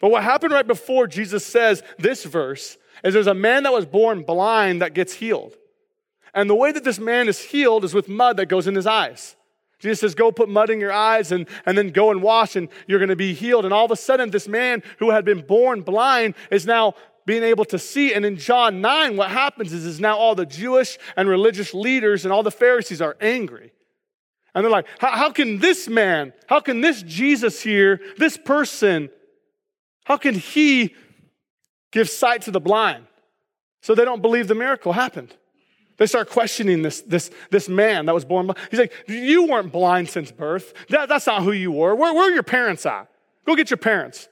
But 0.00 0.10
what 0.10 0.22
happened 0.22 0.54
right 0.54 0.66
before 0.66 1.06
Jesus 1.06 1.44
says 1.44 1.82
this 1.98 2.24
verse 2.24 2.78
is 3.04 3.12
there's 3.12 3.26
a 3.26 3.34
man 3.34 3.64
that 3.64 3.72
was 3.74 3.84
born 3.84 4.22
blind 4.22 4.80
that 4.80 4.94
gets 4.94 5.12
healed. 5.12 5.54
And 6.32 6.48
the 6.48 6.54
way 6.54 6.72
that 6.72 6.84
this 6.84 6.98
man 6.98 7.28
is 7.28 7.38
healed 7.38 7.84
is 7.84 7.92
with 7.92 8.08
mud 8.08 8.38
that 8.38 8.46
goes 8.46 8.66
in 8.66 8.74
his 8.74 8.86
eyes. 8.86 9.36
Jesus 9.78 10.00
says, 10.00 10.14
Go 10.14 10.32
put 10.32 10.48
mud 10.48 10.70
in 10.70 10.80
your 10.80 10.92
eyes 10.92 11.32
and, 11.32 11.46
and 11.66 11.76
then 11.76 11.90
go 11.90 12.10
and 12.10 12.22
wash, 12.22 12.56
and 12.56 12.70
you're 12.86 12.98
going 12.98 13.10
to 13.10 13.16
be 13.16 13.34
healed. 13.34 13.66
And 13.66 13.74
all 13.74 13.84
of 13.84 13.90
a 13.90 13.96
sudden, 13.96 14.30
this 14.30 14.48
man 14.48 14.82
who 15.00 15.10
had 15.10 15.22
been 15.22 15.42
born 15.42 15.82
blind 15.82 16.34
is 16.50 16.64
now 16.64 16.94
being 17.26 17.42
able 17.42 17.66
to 17.66 17.78
see. 17.78 18.14
And 18.14 18.24
in 18.24 18.38
John 18.38 18.80
9, 18.80 19.18
what 19.18 19.30
happens 19.30 19.74
is, 19.74 19.84
is 19.84 20.00
now 20.00 20.16
all 20.16 20.34
the 20.34 20.46
Jewish 20.46 20.96
and 21.14 21.28
religious 21.28 21.74
leaders 21.74 22.24
and 22.24 22.32
all 22.32 22.42
the 22.42 22.50
Pharisees 22.50 23.02
are 23.02 23.18
angry. 23.20 23.72
And 24.58 24.64
they're 24.64 24.72
like, 24.72 24.88
how, 24.98 25.30
can 25.30 25.60
this 25.60 25.86
man, 25.86 26.32
how 26.48 26.58
can 26.58 26.80
this 26.80 27.00
Jesus 27.02 27.62
here, 27.62 28.00
this 28.16 28.36
person, 28.36 29.08
how 30.02 30.16
can 30.16 30.34
he 30.34 30.96
give 31.92 32.10
sight 32.10 32.42
to 32.42 32.50
the 32.50 32.58
blind? 32.58 33.06
So 33.82 33.94
they 33.94 34.04
don't 34.04 34.20
believe 34.20 34.48
the 34.48 34.56
miracle 34.56 34.92
happened. 34.92 35.32
They 35.98 36.06
start 36.06 36.28
questioning 36.28 36.82
this, 36.82 37.02
this, 37.02 37.30
this 37.52 37.68
man 37.68 38.06
that 38.06 38.14
was 38.16 38.24
born 38.24 38.46
blind. 38.46 38.58
He's 38.68 38.80
like, 38.80 38.92
You 39.06 39.46
weren't 39.46 39.70
blind 39.70 40.08
since 40.08 40.32
birth. 40.32 40.74
That, 40.88 41.08
that's 41.08 41.28
not 41.28 41.44
who 41.44 41.52
you 41.52 41.70
were. 41.70 41.94
Where, 41.94 42.12
where 42.12 42.28
are 42.28 42.34
your 42.34 42.42
parents 42.42 42.84
at? 42.84 43.08
Go 43.46 43.54
get 43.54 43.70
your 43.70 43.78
parents. 43.78 44.28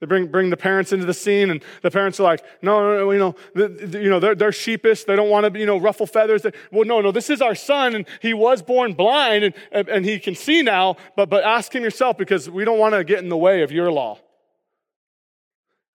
They 0.00 0.06
bring, 0.06 0.28
bring 0.28 0.50
the 0.50 0.56
parents 0.56 0.92
into 0.92 1.06
the 1.06 1.14
scene, 1.14 1.50
and 1.50 1.62
the 1.82 1.90
parents 1.90 2.20
are 2.20 2.22
like, 2.22 2.44
no, 2.62 2.80
no, 2.80 2.98
no 2.98 3.10
you 3.10 3.18
know, 3.18 3.34
the, 3.54 3.68
the, 3.68 4.00
you 4.00 4.08
know 4.08 4.20
they're, 4.20 4.36
they're 4.36 4.52
sheepish. 4.52 5.04
They 5.04 5.16
don't 5.16 5.28
want 5.28 5.52
to, 5.52 5.58
you 5.58 5.66
know, 5.66 5.76
ruffle 5.76 6.06
feathers. 6.06 6.42
They, 6.42 6.52
well, 6.70 6.84
no, 6.84 7.00
no, 7.00 7.10
this 7.10 7.30
is 7.30 7.42
our 7.42 7.56
son, 7.56 7.96
and 7.96 8.06
he 8.22 8.32
was 8.32 8.62
born 8.62 8.92
blind, 8.92 9.44
and, 9.44 9.54
and, 9.72 9.88
and 9.88 10.04
he 10.04 10.20
can 10.20 10.36
see 10.36 10.62
now, 10.62 10.96
but, 11.16 11.28
but 11.28 11.42
ask 11.42 11.74
him 11.74 11.82
yourself 11.82 12.16
because 12.16 12.48
we 12.48 12.64
don't 12.64 12.78
want 12.78 12.94
to 12.94 13.02
get 13.02 13.18
in 13.18 13.28
the 13.28 13.36
way 13.36 13.62
of 13.62 13.72
your 13.72 13.90
law. 13.90 14.18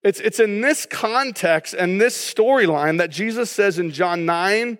It's, 0.02 0.20
it's 0.20 0.38
in 0.38 0.60
this 0.60 0.84
context 0.84 1.72
and 1.72 1.98
this 1.98 2.14
storyline 2.14 2.98
that 2.98 3.08
Jesus 3.08 3.50
says 3.50 3.78
in 3.78 3.90
John 3.90 4.26
9 4.26 4.78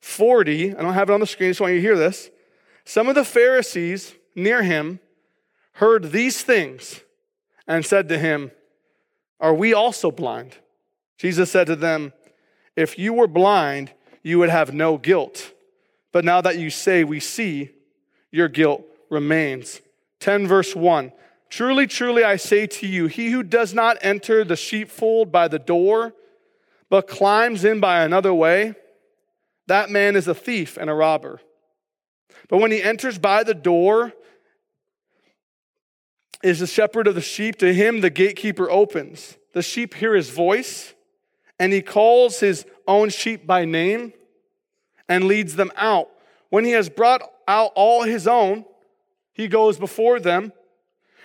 40, 0.00 0.76
I 0.76 0.82
don't 0.82 0.94
have 0.94 1.10
it 1.10 1.12
on 1.12 1.20
the 1.20 1.26
screen, 1.26 1.48
I 1.48 1.50
just 1.50 1.60
want 1.60 1.72
you 1.72 1.78
to 1.78 1.82
hear 1.82 1.96
this. 1.96 2.30
Some 2.84 3.08
of 3.08 3.14
the 3.14 3.24
Pharisees 3.24 4.14
near 4.34 4.62
him 4.62 4.98
heard 5.74 6.10
these 6.12 6.42
things 6.42 7.00
and 7.70 7.86
said 7.86 8.08
to 8.08 8.18
him, 8.18 8.50
Are 9.38 9.54
we 9.54 9.72
also 9.72 10.10
blind? 10.10 10.56
Jesus 11.16 11.52
said 11.52 11.68
to 11.68 11.76
them, 11.76 12.12
If 12.74 12.98
you 12.98 13.12
were 13.12 13.28
blind, 13.28 13.92
you 14.24 14.40
would 14.40 14.50
have 14.50 14.74
no 14.74 14.98
guilt. 14.98 15.52
But 16.12 16.24
now 16.24 16.40
that 16.40 16.58
you 16.58 16.68
say 16.68 17.04
we 17.04 17.20
see, 17.20 17.70
your 18.32 18.48
guilt 18.48 18.82
remains. 19.08 19.80
10 20.18 20.48
verse 20.48 20.74
1. 20.74 21.12
Truly, 21.48 21.86
truly, 21.86 22.24
I 22.24 22.36
say 22.36 22.66
to 22.66 22.88
you, 22.88 23.06
he 23.06 23.30
who 23.30 23.44
does 23.44 23.72
not 23.72 23.98
enter 24.02 24.44
the 24.44 24.56
sheepfold 24.56 25.30
by 25.30 25.46
the 25.46 25.58
door, 25.58 26.12
but 26.88 27.06
climbs 27.06 27.64
in 27.64 27.78
by 27.78 28.02
another 28.02 28.34
way, 28.34 28.74
that 29.68 29.90
man 29.90 30.16
is 30.16 30.26
a 30.26 30.34
thief 30.34 30.76
and 30.76 30.90
a 30.90 30.94
robber. 30.94 31.40
But 32.48 32.58
when 32.58 32.72
he 32.72 32.82
enters 32.82 33.18
by 33.18 33.44
the 33.44 33.54
door, 33.54 34.12
is 36.42 36.60
the 36.60 36.66
shepherd 36.66 37.06
of 37.06 37.14
the 37.14 37.20
sheep. 37.20 37.56
To 37.56 37.72
him, 37.72 38.00
the 38.00 38.10
gatekeeper 38.10 38.70
opens. 38.70 39.36
The 39.52 39.62
sheep 39.62 39.94
hear 39.94 40.14
his 40.14 40.30
voice, 40.30 40.94
and 41.58 41.72
he 41.72 41.82
calls 41.82 42.40
his 42.40 42.64
own 42.86 43.10
sheep 43.10 43.46
by 43.46 43.64
name 43.64 44.12
and 45.08 45.24
leads 45.24 45.56
them 45.56 45.72
out. 45.76 46.08
When 46.48 46.64
he 46.64 46.72
has 46.72 46.88
brought 46.88 47.22
out 47.46 47.72
all 47.74 48.02
his 48.02 48.26
own, 48.26 48.64
he 49.32 49.48
goes 49.48 49.78
before 49.78 50.20
them, 50.20 50.52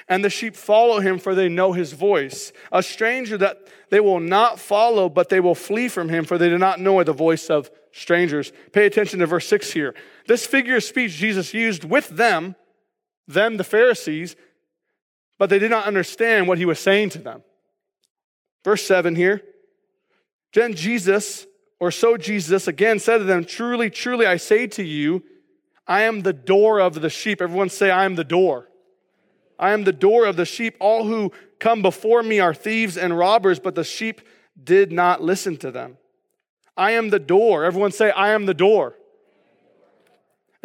and 0.08 0.23
the 0.23 0.30
sheep 0.30 0.56
follow 0.56 0.99
him, 0.99 1.17
for 1.17 1.34
they 1.34 1.49
know 1.49 1.73
his 1.73 1.93
voice. 1.93 2.51
A 2.71 2.84
stranger 2.84 3.38
that 3.38 3.58
they 3.89 3.99
will 3.99 4.19
not 4.19 4.60
follow, 4.60 5.10
but 5.10 5.30
they 5.30 5.39
will 5.39 5.56
flee 5.56 5.88
from 5.88 6.10
him, 6.10 6.25
for 6.25 6.38
they 6.38 6.49
do 6.49 6.58
not 6.58 6.80
know 6.80 7.04
the 7.04 7.13
voice 7.13 7.49
of 7.49 7.69
strangers. 7.91 8.51
Pay 8.71 8.86
attention 8.86 9.19
to 9.19 9.25
verse 9.25 9.47
6 9.47 9.71
here. 9.71 9.95
This 10.28 10.45
figure 10.45 10.75
of 10.75 10.84
speech 10.84 11.13
Jesus 11.13 11.54
used 11.54 11.84
with 11.84 12.10
them, 12.10 12.56
them, 13.28 13.58
the 13.58 13.63
Pharisees, 13.63 14.36
but 15.38 15.50
they 15.50 15.60
did 15.60 15.71
not 15.71 15.86
understand 15.86 16.48
what 16.48 16.58
he 16.58 16.65
was 16.65 16.80
saying 16.80 17.10
to 17.12 17.19
them. 17.19 17.43
Verse 18.63 18.84
7 18.84 19.15
here. 19.15 19.41
Then 20.54 20.74
Jesus, 20.74 21.45
or 21.80 21.91
so 21.91 22.17
Jesus 22.17 22.67
again 22.67 23.00
said 23.00 23.19
to 23.19 23.24
them, 23.26 23.43
Truly, 23.45 23.89
truly, 23.89 24.26
I 24.26 24.38
say 24.38 24.67
to 24.67 24.84
you, 24.84 25.24
I 25.88 26.02
am 26.04 26.21
the 26.21 26.34
door 26.34 26.80
of 26.80 27.02
the 27.02 27.10
sheep. 27.10 27.41
Everyone 27.41 27.69
say, 27.69 27.91
I 27.91 28.06
am 28.06 28.15
the 28.15 28.24
door. 28.24 28.69
I 29.60 29.71
am 29.71 29.84
the 29.84 29.93
door 29.93 30.26
of 30.26 30.36
the 30.36 30.45
sheep. 30.45 30.76
All 30.80 31.06
who 31.06 31.32
come 31.60 31.82
before 31.82 32.24
me 32.24 32.39
are 32.39 32.54
thieves 32.54 32.98
and 32.98 33.17
robbers, 33.17 33.60
but 33.60 33.76
the 33.76 33.84
sheep 33.84 34.21
did 34.62 34.91
not 34.91 35.21
listen 35.21 35.58
to 35.58 35.71
them. 35.71 35.98
I 36.78 36.91
am 36.91 37.10
the 37.10 37.19
door. 37.19 37.63
Everyone 37.65 37.91
say, 37.91 38.12
I 38.12 38.30
am 38.32 38.45
the 38.45 38.54
door. 38.54 38.95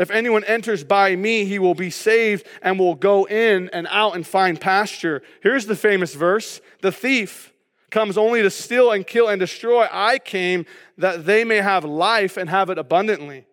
If 0.00 0.10
anyone 0.10 0.44
enters 0.44 0.82
by 0.82 1.14
me, 1.14 1.44
he 1.44 1.58
will 1.58 1.74
be 1.74 1.90
saved 1.90 2.46
and 2.62 2.78
will 2.78 2.94
go 2.94 3.26
in 3.26 3.68
and 3.68 3.86
out 3.90 4.16
and 4.16 4.26
find 4.26 4.58
pasture. 4.58 5.22
Here's 5.42 5.66
the 5.66 5.76
famous 5.76 6.14
verse 6.14 6.62
The 6.80 6.90
thief 6.90 7.52
comes 7.90 8.16
only 8.16 8.40
to 8.40 8.48
steal 8.48 8.92
and 8.92 9.06
kill 9.06 9.28
and 9.28 9.38
destroy. 9.38 9.86
I 9.92 10.18
came 10.18 10.64
that 10.96 11.26
they 11.26 11.44
may 11.44 11.58
have 11.58 11.84
life 11.84 12.38
and 12.38 12.48
have 12.48 12.70
it 12.70 12.78
abundantly. 12.78 13.44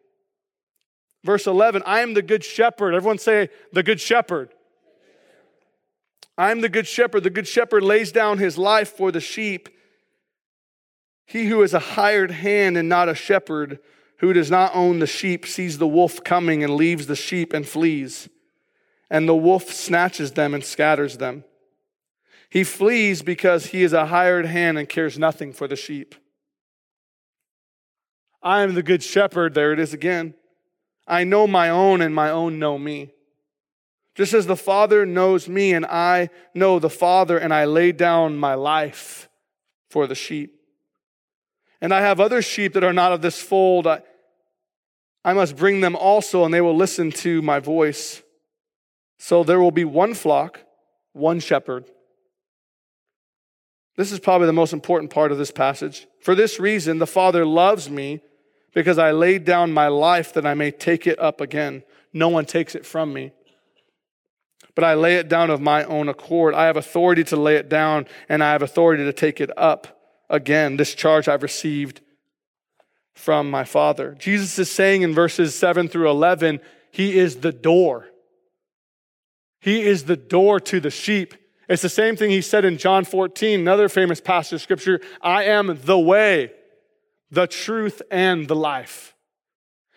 Verse 1.22 1.48
11 1.48 1.84
I 1.86 2.00
am 2.00 2.14
the 2.14 2.22
good 2.22 2.46
shepherd. 2.46 2.96
Everyone 2.96 3.18
say, 3.18 3.50
the 3.74 3.84
good 3.84 4.00
shepherd. 4.00 4.54
I'm 6.38 6.62
the 6.62 6.70
good 6.70 6.88
shepherd. 6.88 7.24
The 7.24 7.30
good 7.30 7.48
shepherd 7.48 7.84
lays 7.84 8.14
down 8.14 8.38
his 8.38 8.58
life 8.58 8.96
for 8.96 9.12
the 9.12 9.20
sheep. 9.20 9.68
He 11.26 11.48
who 11.48 11.62
is 11.62 11.74
a 11.74 11.80
hired 11.80 12.32
hand 12.32 12.78
and 12.78 12.88
not 12.88 13.10
a 13.10 13.16
shepherd, 13.16 13.80
who 14.18 14.34
does 14.34 14.50
not 14.50 14.76
own 14.76 15.00
the 15.00 15.08
sheep, 15.08 15.46
sees 15.46 15.78
the 15.78 15.88
wolf 15.88 16.24
coming 16.24 16.64
and 16.64 16.76
leaves 16.76 17.08
the 17.08 17.16
sheep 17.16 17.54
and 17.54 17.68
flees. 17.68 18.30
And 19.10 19.28
the 19.28 19.36
wolf 19.36 19.72
snatches 19.72 20.34
them 20.34 20.54
and 20.54 20.64
scatters 20.64 21.18
them. 21.18 21.44
He 22.50 22.64
flees 22.64 23.22
because 23.22 23.68
he 23.68 23.84
is 23.84 23.94
a 23.94 24.08
hired 24.08 24.46
hand 24.46 24.78
and 24.78 24.88
cares 24.88 25.20
nothing 25.20 25.54
for 25.54 25.68
the 25.68 25.76
sheep. 25.76 26.16
I 28.42 28.62
am 28.62 28.74
the 28.74 28.84
good 28.84 29.04
shepherd. 29.04 29.54
There 29.54 29.74
it 29.74 29.80
is 29.80 29.94
again. 29.94 30.34
I 31.08 31.24
know 31.24 31.48
my 31.48 31.70
own, 31.70 32.02
and 32.02 32.14
my 32.14 32.30
own 32.30 32.60
know 32.60 32.78
me. 32.78 33.12
Just 34.16 34.34
as 34.34 34.48
the 34.48 34.56
Father 34.56 35.06
knows 35.06 35.48
me, 35.48 35.74
and 35.74 35.86
I 35.86 36.30
know 36.54 36.80
the 36.80 36.90
Father, 36.90 37.38
and 37.38 37.54
I 37.54 37.66
lay 37.66 37.92
down 37.92 38.38
my 38.38 38.56
life 38.56 39.30
for 39.90 40.08
the 40.08 40.16
sheep. 40.16 40.60
And 41.80 41.94
I 41.94 42.02
have 42.02 42.20
other 42.20 42.42
sheep 42.42 42.74
that 42.74 42.84
are 42.84 42.94
not 42.94 43.12
of 43.12 43.22
this 43.22 43.42
fold. 43.42 43.86
I, 43.86 44.02
I 45.28 45.34
must 45.34 45.58
bring 45.58 45.82
them 45.82 45.98
also, 45.98 46.46
and 46.46 46.54
they 46.54 46.62
will 46.62 46.78
listen 46.78 47.12
to 47.12 47.42
my 47.42 47.60
voice. 47.60 48.24
So 49.20 49.44
there 49.44 49.60
will 49.60 49.72
be 49.72 49.84
one 49.84 50.14
flock, 50.14 50.62
one 51.12 51.42
shepherd. 51.42 51.84
This 53.98 54.14
is 54.14 54.20
probably 54.20 54.48
the 54.48 54.54
most 54.54 54.72
important 54.72 55.12
part 55.12 55.34
of 55.34 55.38
this 55.38 55.52
passage. 55.52 56.08
For 56.22 56.34
this 56.34 56.62
reason, 56.62 57.00
the 57.00 57.06
Father 57.06 57.46
loves 57.46 57.90
me 57.90 58.22
because 58.74 58.98
I 58.98 59.12
laid 59.12 59.44
down 59.44 59.74
my 59.74 59.90
life 59.90 60.32
that 60.32 60.46
I 60.46 60.54
may 60.54 60.72
take 60.72 61.06
it 61.06 61.20
up 61.20 61.42
again. 61.42 61.84
No 62.14 62.30
one 62.30 62.46
takes 62.46 62.74
it 62.74 62.86
from 62.86 63.14
me. 63.14 63.34
But 64.76 64.86
I 64.86 64.94
lay 64.94 65.18
it 65.18 65.28
down 65.28 65.50
of 65.50 65.60
my 65.60 65.84
own 65.84 66.08
accord. 66.08 66.54
I 66.54 66.68
have 66.68 66.78
authority 66.78 67.26
to 67.26 67.36
lay 67.36 67.58
it 67.58 67.68
down, 67.68 68.08
and 68.30 68.42
I 68.42 68.54
have 68.54 68.62
authority 68.62 69.04
to 69.04 69.12
take 69.12 69.42
it 69.42 69.52
up 69.58 70.00
again. 70.30 70.78
This 70.78 70.96
charge 70.96 71.28
I've 71.28 71.44
received 71.44 72.00
from 73.18 73.50
my 73.50 73.64
Father. 73.64 74.16
Jesus 74.20 74.58
is 74.60 74.72
saying 74.72 75.02
in 75.02 75.14
verses 75.14 75.56
7 75.56 75.88
through 75.88 76.10
11, 76.10 76.60
He 76.92 77.18
is 77.18 77.38
the 77.38 77.52
door. 77.52 78.08
He 79.60 79.82
is 79.82 80.06
the 80.06 80.16
door 80.16 80.60
to 80.62 80.80
the 80.80 80.92
sheep. 80.92 81.34
It's 81.68 81.82
the 81.82 81.90
same 81.90 82.16
thing 82.16 82.30
he 82.30 82.42
said 82.42 82.64
in 82.64 82.78
John 82.78 83.04
14, 83.04 83.60
another 83.60 83.90
famous 83.90 84.22
passage 84.22 84.54
of 84.54 84.62
scripture 84.62 85.02
I 85.22 85.44
am 85.46 85.80
the 85.84 86.00
way, 86.00 86.52
the 87.32 87.48
truth, 87.48 88.02
and 88.10 88.48
the 88.48 88.56
life. 88.56 89.14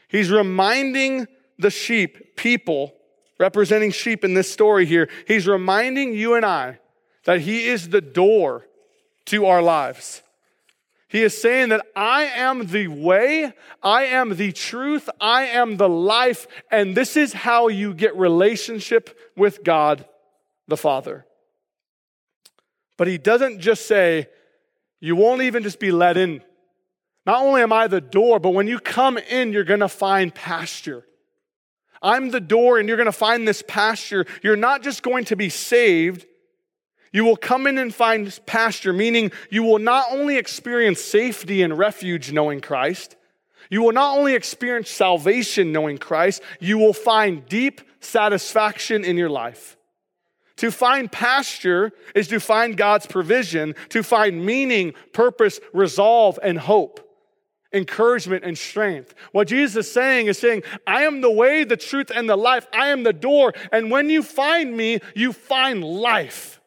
He's 0.08 0.30
reminding 0.30 1.28
the 1.58 1.70
sheep, 1.70 2.36
people 2.36 2.94
representing 3.38 3.90
sheep 3.90 4.22
in 4.22 4.34
this 4.34 4.52
story 4.52 4.84
here, 4.86 5.08
he's 5.26 5.46
reminding 5.48 6.14
you 6.14 6.34
and 6.34 6.44
I 6.44 6.78
that 7.24 7.40
he 7.40 7.66
is 7.66 7.88
the 7.88 8.00
door 8.00 8.66
to 9.26 9.46
our 9.46 9.62
lives. 9.62 10.22
He 11.10 11.24
is 11.24 11.36
saying 11.36 11.70
that 11.70 11.84
I 11.96 12.22
am 12.26 12.68
the 12.68 12.86
way, 12.86 13.52
I 13.82 14.04
am 14.04 14.36
the 14.36 14.52
truth, 14.52 15.10
I 15.20 15.46
am 15.46 15.76
the 15.76 15.88
life, 15.88 16.46
and 16.70 16.96
this 16.96 17.16
is 17.16 17.32
how 17.32 17.66
you 17.66 17.92
get 17.92 18.16
relationship 18.16 19.18
with 19.36 19.64
God 19.64 20.06
the 20.68 20.76
Father. 20.76 21.26
But 22.96 23.08
he 23.08 23.18
doesn't 23.18 23.58
just 23.58 23.88
say, 23.88 24.28
you 25.00 25.16
won't 25.16 25.42
even 25.42 25.64
just 25.64 25.80
be 25.80 25.90
let 25.90 26.16
in. 26.16 26.42
Not 27.26 27.42
only 27.42 27.62
am 27.62 27.72
I 27.72 27.88
the 27.88 28.00
door, 28.00 28.38
but 28.38 28.50
when 28.50 28.68
you 28.68 28.78
come 28.78 29.18
in, 29.18 29.52
you're 29.52 29.64
to 29.80 29.88
find 29.88 30.32
pasture. 30.32 31.04
I'm 32.00 32.30
the 32.30 32.40
door 32.40 32.78
and 32.78 32.88
you're 32.88 32.96
to 33.06 33.12
find 33.12 33.48
this 33.48 33.64
pasture. 33.66 34.26
You're 34.44 34.54
not 34.54 34.82
just 34.84 35.02
going 35.02 35.24
to 35.24 35.36
be 35.36 35.48
saved, 35.48 36.26
you 37.12 37.24
will 37.24 37.36
come 37.36 37.66
in 37.66 37.78
and 37.78 37.94
find 37.94 38.38
pasture, 38.46 38.92
meaning 38.92 39.32
you 39.50 39.62
will 39.62 39.78
not 39.78 40.06
only 40.10 40.36
experience 40.36 41.00
safety 41.00 41.62
and 41.62 41.76
refuge 41.76 42.32
knowing 42.32 42.60
Christ, 42.60 43.16
you 43.68 43.82
will 43.82 43.92
not 43.92 44.18
only 44.18 44.34
experience 44.34 44.90
salvation 44.90 45.72
knowing 45.72 45.98
Christ, 45.98 46.42
you 46.60 46.78
will 46.78 46.92
find 46.92 47.46
deep 47.48 47.80
satisfaction 48.00 49.04
in 49.04 49.16
your 49.16 49.30
life. 49.30 49.76
To 50.56 50.70
find 50.70 51.10
pasture 51.10 51.92
is 52.14 52.28
to 52.28 52.38
find 52.38 52.76
God's 52.76 53.06
provision, 53.06 53.74
to 53.88 54.02
find 54.02 54.44
meaning, 54.44 54.92
purpose, 55.12 55.58
resolve, 55.72 56.38
and 56.42 56.58
hope, 56.58 57.00
encouragement, 57.72 58.44
and 58.44 58.58
strength. 58.58 59.14
What 59.32 59.48
Jesus 59.48 59.86
is 59.86 59.92
saying 59.92 60.26
is 60.26 60.38
saying, 60.38 60.64
I 60.86 61.04
am 61.04 61.22
the 61.22 61.30
way, 61.30 61.64
the 61.64 61.78
truth, 61.78 62.10
and 62.14 62.28
the 62.28 62.36
life. 62.36 62.66
I 62.74 62.88
am 62.88 63.04
the 63.04 63.12
door. 63.12 63.54
And 63.72 63.90
when 63.90 64.10
you 64.10 64.22
find 64.22 64.76
me, 64.76 65.00
you 65.14 65.32
find 65.32 65.82
life. 65.82 66.59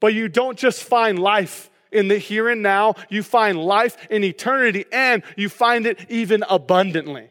But 0.00 0.14
you 0.14 0.28
don't 0.28 0.58
just 0.58 0.82
find 0.84 1.18
life 1.18 1.70
in 1.90 2.08
the 2.08 2.18
here 2.18 2.48
and 2.48 2.62
now, 2.62 2.94
you 3.08 3.22
find 3.22 3.58
life 3.58 3.96
in 4.10 4.22
eternity, 4.22 4.84
and 4.92 5.22
you 5.36 5.48
find 5.48 5.86
it 5.86 6.06
even 6.10 6.44
abundantly. 6.48 7.30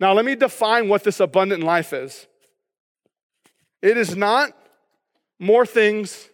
Now, 0.00 0.14
let 0.14 0.24
me 0.24 0.34
define 0.34 0.88
what 0.88 1.04
this 1.04 1.20
abundant 1.20 1.62
life 1.62 1.92
is. 1.92 2.26
It 3.82 3.96
is 3.96 4.16
not 4.16 4.52
more 5.38 5.64
things 5.64 6.28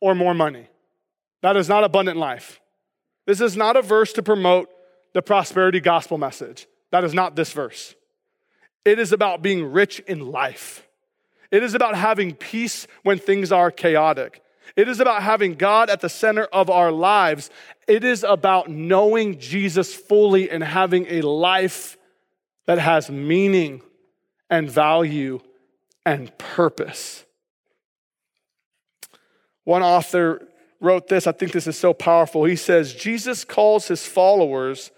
or 0.00 0.14
more 0.14 0.34
money. 0.34 0.66
That 1.42 1.56
is 1.56 1.68
not 1.68 1.84
abundant 1.84 2.18
life. 2.18 2.60
This 3.26 3.40
is 3.40 3.56
not 3.56 3.76
a 3.76 3.82
verse 3.82 4.12
to 4.14 4.22
promote 4.22 4.68
the 5.14 5.22
prosperity 5.22 5.80
gospel 5.80 6.18
message. 6.18 6.66
That 6.90 7.04
is 7.04 7.14
not 7.14 7.36
this 7.36 7.52
verse. 7.52 7.94
It 8.84 8.98
is 8.98 9.12
about 9.12 9.42
being 9.42 9.72
rich 9.72 10.00
in 10.00 10.30
life. 10.30 10.85
It 11.50 11.62
is 11.62 11.74
about 11.74 11.96
having 11.96 12.34
peace 12.34 12.86
when 13.02 13.18
things 13.18 13.52
are 13.52 13.70
chaotic. 13.70 14.42
It 14.74 14.88
is 14.88 15.00
about 15.00 15.22
having 15.22 15.54
God 15.54 15.88
at 15.88 16.00
the 16.00 16.08
center 16.08 16.44
of 16.44 16.68
our 16.68 16.90
lives. 16.90 17.50
It 17.86 18.04
is 18.04 18.24
about 18.24 18.68
knowing 18.68 19.38
Jesus 19.38 19.94
fully 19.94 20.50
and 20.50 20.62
having 20.62 21.06
a 21.08 21.22
life 21.22 21.96
that 22.66 22.78
has 22.78 23.08
meaning 23.08 23.80
and 24.50 24.70
value 24.70 25.40
and 26.04 26.36
purpose. 26.36 27.24
One 29.64 29.82
author 29.82 30.46
wrote 30.80 31.08
this. 31.08 31.26
I 31.26 31.32
think 31.32 31.52
this 31.52 31.66
is 31.66 31.78
so 31.78 31.94
powerful. 31.94 32.44
He 32.44 32.56
says, 32.56 32.94
Jesus 32.94 33.44
calls 33.44 33.88
his 33.88 34.04
followers 34.04 34.90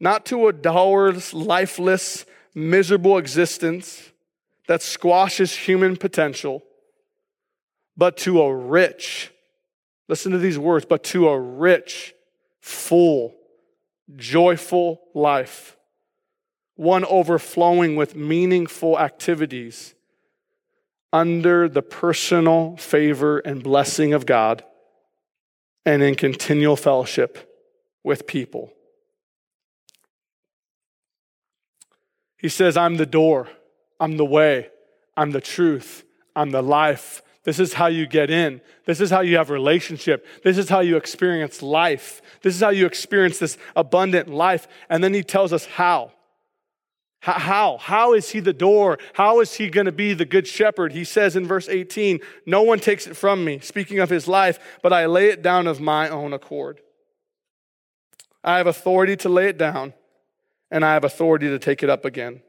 not 0.00 0.24
to 0.26 0.48
a 0.48 0.52
dourless, 0.52 1.32
lifeless, 1.32 2.24
miserable 2.54 3.18
existence 3.18 4.11
that 4.68 4.82
squashes 4.82 5.54
human 5.54 5.96
potential, 5.96 6.62
but 7.96 8.16
to 8.18 8.40
a 8.40 8.54
rich, 8.54 9.32
listen 10.08 10.32
to 10.32 10.38
these 10.38 10.58
words, 10.58 10.84
but 10.84 11.02
to 11.04 11.28
a 11.28 11.38
rich, 11.38 12.14
full, 12.60 13.34
joyful 14.16 15.00
life, 15.14 15.76
one 16.76 17.04
overflowing 17.04 17.96
with 17.96 18.14
meaningful 18.14 18.98
activities 18.98 19.94
under 21.12 21.68
the 21.68 21.82
personal 21.82 22.76
favor 22.76 23.38
and 23.40 23.62
blessing 23.62 24.14
of 24.14 24.24
God 24.24 24.64
and 25.84 26.02
in 26.02 26.14
continual 26.14 26.76
fellowship 26.76 27.50
with 28.02 28.26
people. 28.26 28.72
He 32.38 32.48
says, 32.48 32.76
I'm 32.76 32.96
the 32.96 33.06
door, 33.06 33.48
I'm 34.02 34.16
the 34.16 34.24
way, 34.24 34.68
I'm 35.16 35.30
the 35.30 35.40
truth, 35.40 36.02
I'm 36.34 36.50
the 36.50 36.60
life. 36.60 37.22
This 37.44 37.60
is 37.60 37.74
how 37.74 37.86
you 37.86 38.04
get 38.04 38.30
in. 38.30 38.60
This 38.84 39.00
is 39.00 39.10
how 39.10 39.20
you 39.20 39.36
have 39.36 39.48
relationship. 39.48 40.26
This 40.42 40.58
is 40.58 40.68
how 40.68 40.80
you 40.80 40.96
experience 40.96 41.62
life. 41.62 42.20
This 42.42 42.56
is 42.56 42.60
how 42.60 42.70
you 42.70 42.84
experience 42.84 43.38
this 43.38 43.58
abundant 43.76 44.28
life. 44.28 44.66
And 44.88 45.04
then 45.04 45.14
he 45.14 45.22
tells 45.22 45.52
us 45.52 45.66
how. 45.66 46.10
How? 47.20 47.78
How 47.78 48.14
is 48.14 48.30
he 48.30 48.40
the 48.40 48.52
door? 48.52 48.98
How 49.12 49.38
is 49.38 49.54
he 49.54 49.70
going 49.70 49.86
to 49.86 49.92
be 49.92 50.14
the 50.14 50.24
good 50.24 50.48
shepherd? 50.48 50.92
He 50.92 51.04
says 51.04 51.36
in 51.36 51.46
verse 51.46 51.68
18, 51.68 52.18
No 52.44 52.62
one 52.62 52.80
takes 52.80 53.06
it 53.06 53.16
from 53.16 53.44
me, 53.44 53.60
speaking 53.60 54.00
of 54.00 54.10
his 54.10 54.26
life, 54.26 54.58
but 54.82 54.92
I 54.92 55.06
lay 55.06 55.28
it 55.28 55.42
down 55.42 55.68
of 55.68 55.80
my 55.80 56.08
own 56.08 56.32
accord. 56.32 56.80
I 58.42 58.56
have 58.58 58.66
authority 58.66 59.14
to 59.18 59.28
lay 59.28 59.46
it 59.46 59.58
down, 59.58 59.94
and 60.72 60.84
I 60.84 60.94
have 60.94 61.04
authority 61.04 61.46
to 61.46 61.60
take 61.60 61.84
it 61.84 61.90
up 61.90 62.04
again. 62.04 62.42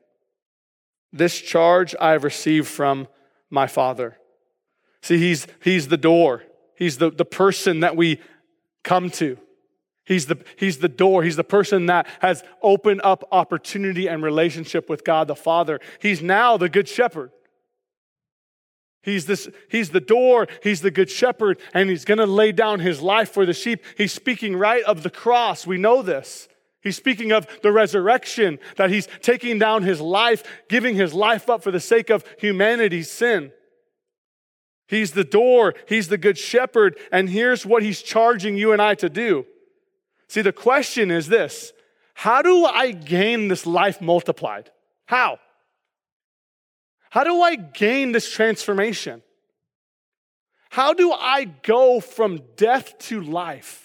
This 1.14 1.40
charge 1.40 1.96
I 2.02 2.12
have 2.12 2.26
received 2.26 2.68
from 2.68 3.08
my 3.50 3.68
Father. 3.68 4.18
See, 5.02 5.20
he's, 5.20 5.48
he's 5.62 5.88
the 5.88 5.98
door, 5.98 6.44
he's 6.76 6.98
the, 6.98 7.12
the 7.12 7.26
person 7.26 7.82
that 7.82 7.96
we 7.96 8.20
come 8.84 9.10
to. 9.12 9.38
He's 10.06 10.26
the, 10.26 10.44
he's 10.58 10.80
the 10.80 10.90
door. 10.90 11.24
He's 11.24 11.38
the 11.38 11.46
person 11.46 11.86
that 11.86 12.08
has 12.20 12.44
opened 12.62 13.00
up 13.06 13.24
opportunity 13.32 14.08
and 14.08 14.22
relationship 14.22 14.90
with 14.90 15.06
God 15.06 15.30
the 15.30 15.36
Father. 15.36 15.80
He's 16.02 16.22
now 16.22 16.58
the 16.58 16.68
good 16.68 16.90
shepherd. 16.90 17.32
He's, 19.02 19.26
this, 19.26 19.50
he's 19.70 19.90
the 19.90 20.00
door, 20.00 20.48
he's 20.62 20.82
the 20.82 20.92
good 20.92 21.10
shepherd, 21.10 21.60
and 21.74 21.90
he's 21.90 22.06
gonna 22.06 22.26
lay 22.26 22.54
down 22.54 22.80
his 22.80 23.02
life 23.02 23.32
for 23.32 23.46
the 23.46 23.54
sheep. 23.54 23.84
He's 23.98 24.14
speaking 24.14 24.56
right 24.56 24.84
of 24.84 25.04
the 25.04 25.10
cross. 25.10 25.68
We 25.68 25.78
know 25.78 26.02
this. 26.02 26.48
He's 26.84 26.98
speaking 26.98 27.32
of 27.32 27.48
the 27.62 27.72
resurrection, 27.72 28.60
that 28.76 28.90
he's 28.90 29.08
taking 29.22 29.58
down 29.58 29.84
his 29.84 30.02
life, 30.02 30.44
giving 30.68 30.96
his 30.96 31.14
life 31.14 31.50
up 31.50 31.64
for 31.64 31.72
the 31.72 31.80
sake 31.80 32.10
of 32.10 32.26
humanity's 32.38 33.10
sin. 33.10 33.52
He's 34.88 35.14
the 35.14 35.24
door, 35.24 35.74
He's 35.88 36.10
the 36.10 36.18
good 36.18 36.38
shepherd, 36.38 37.00
and 37.12 37.30
here's 37.30 37.66
what 37.66 37.84
He's 37.84 38.02
charging 38.02 38.58
you 38.58 38.74
and 38.74 38.82
I 38.82 38.96
to 38.96 39.10
do. 39.10 39.46
See, 40.28 40.42
the 40.42 40.52
question 40.52 41.10
is 41.10 41.30
this 41.30 41.72
How 42.14 42.42
do 42.42 42.66
I 42.66 42.92
gain 42.92 43.48
this 43.48 43.66
life 43.66 44.02
multiplied? 44.02 44.70
How? 45.06 45.40
How 47.10 47.24
do 47.24 47.42
I 47.42 47.56
gain 47.56 48.12
this 48.12 48.30
transformation? 48.30 49.22
How 50.70 50.94
do 50.94 51.12
I 51.12 51.46
go 51.46 52.00
from 52.00 52.42
death 52.56 52.98
to 53.10 53.22
life? 53.22 53.83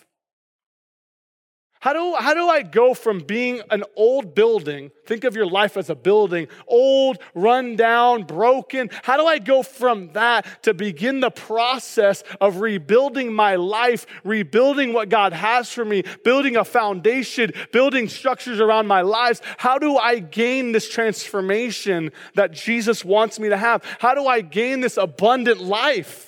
How 1.80 1.92
do, 1.92 2.16
how 2.16 2.34
do 2.34 2.48
I 2.48 2.62
go 2.62 2.92
from 2.92 3.20
being 3.20 3.60
an 3.70 3.84
old 3.94 4.34
building, 4.34 4.90
think 5.06 5.22
of 5.22 5.36
your 5.36 5.46
life 5.46 5.76
as 5.76 5.88
a 5.88 5.94
building, 5.94 6.48
old, 6.66 7.18
run 7.34 7.76
down, 7.76 8.24
broken? 8.24 8.90
How 9.04 9.16
do 9.16 9.26
I 9.26 9.38
go 9.38 9.62
from 9.62 10.12
that 10.14 10.64
to 10.64 10.74
begin 10.74 11.20
the 11.20 11.30
process 11.30 12.24
of 12.40 12.60
rebuilding 12.60 13.32
my 13.32 13.54
life, 13.54 14.06
rebuilding 14.24 14.92
what 14.92 15.08
God 15.08 15.32
has 15.32 15.72
for 15.72 15.84
me, 15.84 16.02
building 16.24 16.56
a 16.56 16.64
foundation, 16.64 17.52
building 17.72 18.08
structures 18.08 18.58
around 18.58 18.88
my 18.88 19.02
lives? 19.02 19.40
How 19.58 19.78
do 19.78 19.96
I 19.96 20.18
gain 20.18 20.72
this 20.72 20.88
transformation 20.88 22.10
that 22.34 22.50
Jesus 22.50 23.04
wants 23.04 23.38
me 23.38 23.50
to 23.50 23.56
have? 23.56 23.84
How 24.00 24.14
do 24.14 24.26
I 24.26 24.40
gain 24.40 24.80
this 24.80 24.96
abundant 24.96 25.60
life? 25.60 26.27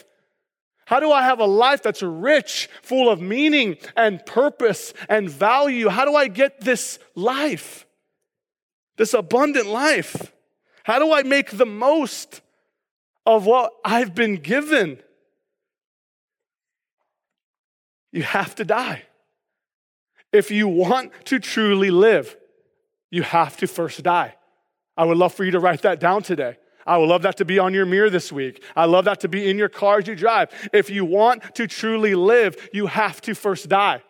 How 0.91 0.99
do 0.99 1.13
I 1.13 1.23
have 1.23 1.39
a 1.39 1.47
life 1.47 1.85
that's 1.85 2.03
rich, 2.03 2.69
full 2.83 3.09
of 3.09 3.21
meaning 3.21 3.77
and 3.97 4.27
purpose 4.27 4.93
and 5.09 5.31
value? 5.31 5.89
How 5.89 6.05
do 6.05 6.17
I 6.17 6.27
get 6.27 6.63
this 6.63 6.99
life, 7.15 7.87
this 8.97 9.15
abundant 9.15 9.69
life? 9.69 10.33
How 10.83 10.99
do 10.99 11.13
I 11.13 11.23
make 11.23 11.53
the 11.53 11.65
most 11.65 12.41
of 13.25 13.47
what 13.47 13.73
I've 13.85 14.17
been 14.17 14.39
given? 14.39 14.99
You 18.11 18.25
have 18.25 18.57
to 18.57 18.65
die. 18.65 19.05
If 20.33 20.51
you 20.51 20.67
want 20.67 21.13
to 21.27 21.39
truly 21.39 21.93
live, 21.93 22.37
you 23.13 23.23
have 23.23 23.57
to 23.59 23.69
first 23.69 24.03
die. 24.03 24.35
I 24.97 25.05
would 25.05 25.19
love 25.19 25.35
for 25.35 25.45
you 25.45 25.53
to 25.53 25.61
write 25.61 25.83
that 25.83 26.01
down 26.01 26.25
today. 26.25 26.57
I 26.91 26.97
would 26.97 27.09
love 27.09 27.23
that 27.23 27.37
to 27.37 27.45
be 27.45 27.61
on 27.61 27.73
your 27.73 27.87
mirror 27.87 28.11
this 28.11 28.33
week. 28.33 28.65
I 28.75 28.87
love 28.87 29.05
that 29.05 29.21
to 29.21 29.29
be 29.29 29.49
in 29.49 29.57
your 29.57 29.69
car 29.69 29.99
as 29.99 30.09
you 30.09 30.17
drive. 30.17 30.51
If 30.73 30.91
you 30.91 31.05
want 31.05 31.55
to 31.55 31.69
truly 31.69 32.17
live, 32.17 32.57
you 32.73 32.89
have 32.89 33.21
to 33.21 33.35
first 33.37 33.69
die. 33.69 34.03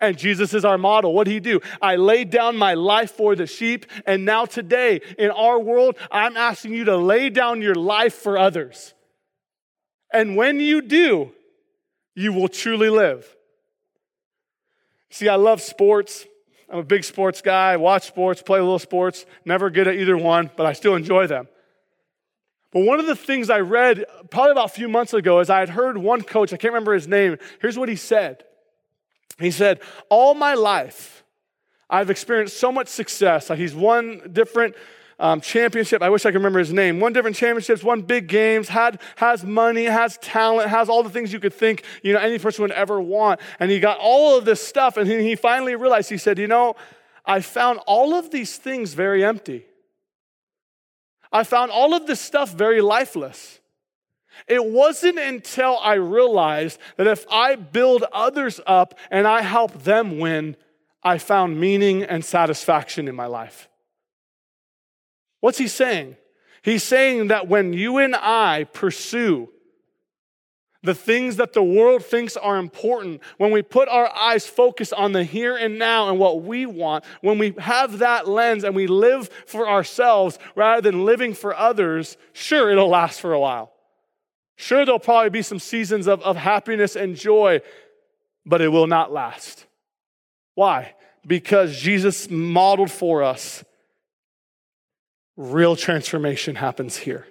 And 0.00 0.16
Jesus 0.16 0.54
is 0.54 0.64
our 0.64 0.78
model. 0.78 1.12
What 1.12 1.24
did 1.24 1.32
he 1.32 1.40
do? 1.40 1.58
I 1.82 1.96
laid 1.96 2.30
down 2.30 2.56
my 2.56 2.74
life 2.74 3.10
for 3.10 3.34
the 3.34 3.48
sheep. 3.48 3.84
And 4.06 4.24
now, 4.24 4.44
today, 4.44 5.00
in 5.18 5.32
our 5.32 5.58
world, 5.58 5.96
I'm 6.08 6.36
asking 6.36 6.72
you 6.72 6.84
to 6.84 6.96
lay 6.96 7.30
down 7.30 7.62
your 7.62 7.74
life 7.74 8.14
for 8.14 8.38
others. 8.38 8.94
And 10.12 10.36
when 10.36 10.60
you 10.60 10.82
do, 10.82 11.32
you 12.14 12.32
will 12.32 12.48
truly 12.48 12.90
live. 12.90 13.26
See, 15.10 15.28
I 15.28 15.34
love 15.34 15.60
sports. 15.60 16.26
I'm 16.70 16.78
a 16.78 16.84
big 16.84 17.02
sports 17.02 17.42
guy. 17.42 17.76
Watch 17.76 18.06
sports, 18.06 18.40
play 18.40 18.60
a 18.60 18.62
little 18.62 18.78
sports. 18.78 19.26
Never 19.44 19.68
good 19.68 19.88
at 19.88 19.96
either 19.96 20.16
one, 20.16 20.48
but 20.56 20.64
I 20.64 20.74
still 20.74 20.94
enjoy 20.94 21.26
them. 21.26 21.48
But 22.72 22.80
one 22.80 23.00
of 23.00 23.06
the 23.06 23.16
things 23.16 23.50
I 23.50 23.60
read 23.60 24.04
probably 24.30 24.52
about 24.52 24.66
a 24.66 24.74
few 24.74 24.88
months 24.88 25.12
ago 25.12 25.40
is 25.40 25.50
I 25.50 25.60
had 25.60 25.70
heard 25.70 25.98
one 25.98 26.22
coach, 26.22 26.52
I 26.52 26.56
can't 26.56 26.72
remember 26.72 26.94
his 26.94 27.08
name. 27.08 27.36
Here's 27.60 27.78
what 27.78 27.88
he 27.88 27.96
said 27.96 28.44
He 29.38 29.50
said, 29.50 29.80
All 30.08 30.34
my 30.34 30.54
life, 30.54 31.24
I've 31.88 32.10
experienced 32.10 32.58
so 32.58 32.70
much 32.70 32.88
success. 32.88 33.48
he's 33.48 33.74
won 33.74 34.30
different 34.32 34.76
um, 35.18 35.40
championship. 35.40 36.00
I 36.02 36.08
wish 36.08 36.24
I 36.24 36.30
could 36.30 36.38
remember 36.38 36.60
his 36.60 36.72
name. 36.72 36.98
Won 36.98 37.12
different 37.12 37.36
championships, 37.36 37.84
won 37.84 38.02
big 38.02 38.26
games, 38.26 38.68
had, 38.68 39.00
has 39.16 39.44
money, 39.44 39.84
has 39.84 40.16
talent, 40.18 40.70
has 40.70 40.88
all 40.88 41.02
the 41.02 41.10
things 41.10 41.32
you 41.32 41.40
could 41.40 41.52
think, 41.52 41.84
you 42.02 42.12
know, 42.12 42.20
any 42.20 42.38
person 42.38 42.62
would 42.62 42.72
ever 42.72 43.00
want. 43.00 43.40
And 43.58 43.70
he 43.70 43.80
got 43.80 43.98
all 43.98 44.38
of 44.38 44.44
this 44.44 44.66
stuff. 44.66 44.96
And 44.96 45.08
he 45.10 45.36
finally 45.36 45.74
realized, 45.74 46.08
he 46.08 46.16
said, 46.16 46.38
you 46.38 46.46
know, 46.46 46.74
I 47.26 47.40
found 47.40 47.80
all 47.86 48.14
of 48.14 48.30
these 48.30 48.56
things 48.56 48.94
very 48.94 49.22
empty. 49.22 49.66
I 51.32 51.44
found 51.44 51.70
all 51.70 51.94
of 51.94 52.06
this 52.06 52.20
stuff 52.20 52.52
very 52.52 52.80
lifeless. 52.80 53.60
It 54.48 54.64
wasn't 54.64 55.18
until 55.18 55.78
I 55.78 55.94
realized 55.94 56.78
that 56.96 57.06
if 57.06 57.26
I 57.30 57.56
build 57.56 58.04
others 58.12 58.60
up 58.66 58.98
and 59.10 59.26
I 59.26 59.42
help 59.42 59.84
them 59.84 60.18
win, 60.18 60.56
I 61.02 61.18
found 61.18 61.60
meaning 61.60 62.02
and 62.02 62.24
satisfaction 62.24 63.08
in 63.08 63.14
my 63.14 63.26
life. 63.26 63.68
What's 65.40 65.58
he 65.58 65.68
saying? 65.68 66.16
He's 66.62 66.82
saying 66.82 67.28
that 67.28 67.48
when 67.48 67.72
you 67.72 67.98
and 67.98 68.14
I 68.14 68.64
pursue 68.72 69.50
the 70.82 70.94
things 70.94 71.36
that 71.36 71.52
the 71.52 71.62
world 71.62 72.04
thinks 72.04 72.36
are 72.36 72.56
important, 72.56 73.20
when 73.36 73.50
we 73.50 73.62
put 73.62 73.88
our 73.88 74.10
eyes 74.16 74.46
focused 74.46 74.94
on 74.94 75.12
the 75.12 75.24
here 75.24 75.56
and 75.56 75.78
now 75.78 76.08
and 76.08 76.18
what 76.18 76.42
we 76.42 76.64
want, 76.64 77.04
when 77.20 77.38
we 77.38 77.54
have 77.58 77.98
that 77.98 78.26
lens 78.26 78.64
and 78.64 78.74
we 78.74 78.86
live 78.86 79.28
for 79.46 79.68
ourselves 79.68 80.38
rather 80.54 80.80
than 80.80 81.04
living 81.04 81.34
for 81.34 81.54
others, 81.54 82.16
sure, 82.32 82.70
it'll 82.70 82.88
last 82.88 83.20
for 83.20 83.32
a 83.32 83.40
while. 83.40 83.72
Sure, 84.56 84.84
there'll 84.84 84.98
probably 84.98 85.30
be 85.30 85.42
some 85.42 85.58
seasons 85.58 86.06
of, 86.06 86.22
of 86.22 86.36
happiness 86.36 86.96
and 86.96 87.16
joy, 87.16 87.60
but 88.46 88.60
it 88.60 88.68
will 88.68 88.86
not 88.86 89.12
last. 89.12 89.66
Why? 90.54 90.94
Because 91.26 91.78
Jesus 91.78 92.30
modeled 92.30 92.90
for 92.90 93.22
us 93.22 93.64
real 95.36 95.74
transformation 95.76 96.54
happens 96.56 96.98
here. 96.98 97.26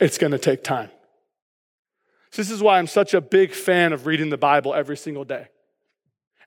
It's 0.00 0.18
going 0.18 0.32
to 0.32 0.38
take 0.38 0.62
time. 0.62 0.90
This 2.36 2.50
is 2.50 2.62
why 2.62 2.78
I'm 2.78 2.86
such 2.86 3.14
a 3.14 3.20
big 3.20 3.52
fan 3.52 3.92
of 3.92 4.06
reading 4.06 4.30
the 4.30 4.36
Bible 4.36 4.74
every 4.74 4.96
single 4.96 5.24
day. 5.24 5.48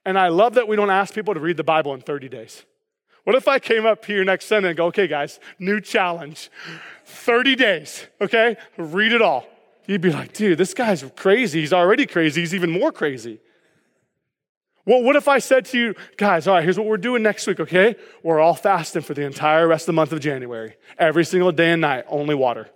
And 0.04 0.18
I 0.18 0.28
love 0.28 0.54
that 0.54 0.68
we 0.68 0.76
don't 0.76 0.90
ask 0.90 1.14
people 1.14 1.34
to 1.34 1.40
read 1.40 1.56
the 1.56 1.64
Bible 1.64 1.94
in 1.94 2.00
30 2.00 2.28
days. 2.28 2.64
What 3.24 3.36
if 3.36 3.46
I 3.46 3.58
came 3.58 3.84
up 3.84 4.04
here 4.04 4.24
next 4.24 4.46
Sunday 4.46 4.68
and 4.68 4.76
go, 4.76 4.86
okay, 4.86 5.06
guys, 5.06 5.38
new 5.58 5.80
challenge 5.80 6.50
30 7.04 7.56
days, 7.56 8.06
okay? 8.20 8.56
Read 8.76 9.12
it 9.12 9.20
all. 9.20 9.46
You'd 9.86 10.00
be 10.00 10.10
like, 10.10 10.32
dude, 10.32 10.58
this 10.58 10.72
guy's 10.74 11.04
crazy. 11.16 11.60
He's 11.60 11.72
already 11.72 12.06
crazy. 12.06 12.40
He's 12.40 12.54
even 12.54 12.70
more 12.70 12.92
crazy. 12.92 13.40
Well, 14.86 15.02
what 15.02 15.16
if 15.16 15.28
I 15.28 15.38
said 15.40 15.66
to 15.66 15.78
you, 15.78 15.94
guys, 16.16 16.46
all 16.46 16.54
right, 16.54 16.64
here's 16.64 16.78
what 16.78 16.86
we're 16.86 16.96
doing 16.96 17.22
next 17.22 17.46
week, 17.46 17.60
okay? 17.60 17.96
We're 18.22 18.40
all 18.40 18.54
fasting 18.54 19.02
for 19.02 19.12
the 19.12 19.26
entire 19.26 19.68
rest 19.68 19.82
of 19.82 19.86
the 19.88 19.92
month 19.94 20.12
of 20.12 20.20
January. 20.20 20.76
Every 20.98 21.26
single 21.26 21.52
day 21.52 21.72
and 21.72 21.82
night, 21.82 22.06
only 22.08 22.34
water. 22.34 22.70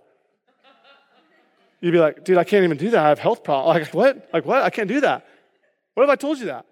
You'd 1.83 1.91
be 1.91 1.99
like, 1.99 2.23
dude, 2.23 2.37
I 2.37 2.45
can't 2.45 2.63
even 2.63 2.77
do 2.77 2.91
that. 2.91 3.05
I 3.05 3.09
have 3.09 3.19
health 3.19 3.43
problems. 3.43 3.77
Like, 3.77 3.93
what? 3.93 4.29
Like, 4.31 4.45
what? 4.45 4.61
I 4.61 4.69
can't 4.69 4.87
do 4.87 5.01
that. 5.01 5.27
What 5.95 6.05
if 6.05 6.09
I 6.09 6.15
told 6.15 6.39
you 6.39 6.45
that? 6.45 6.65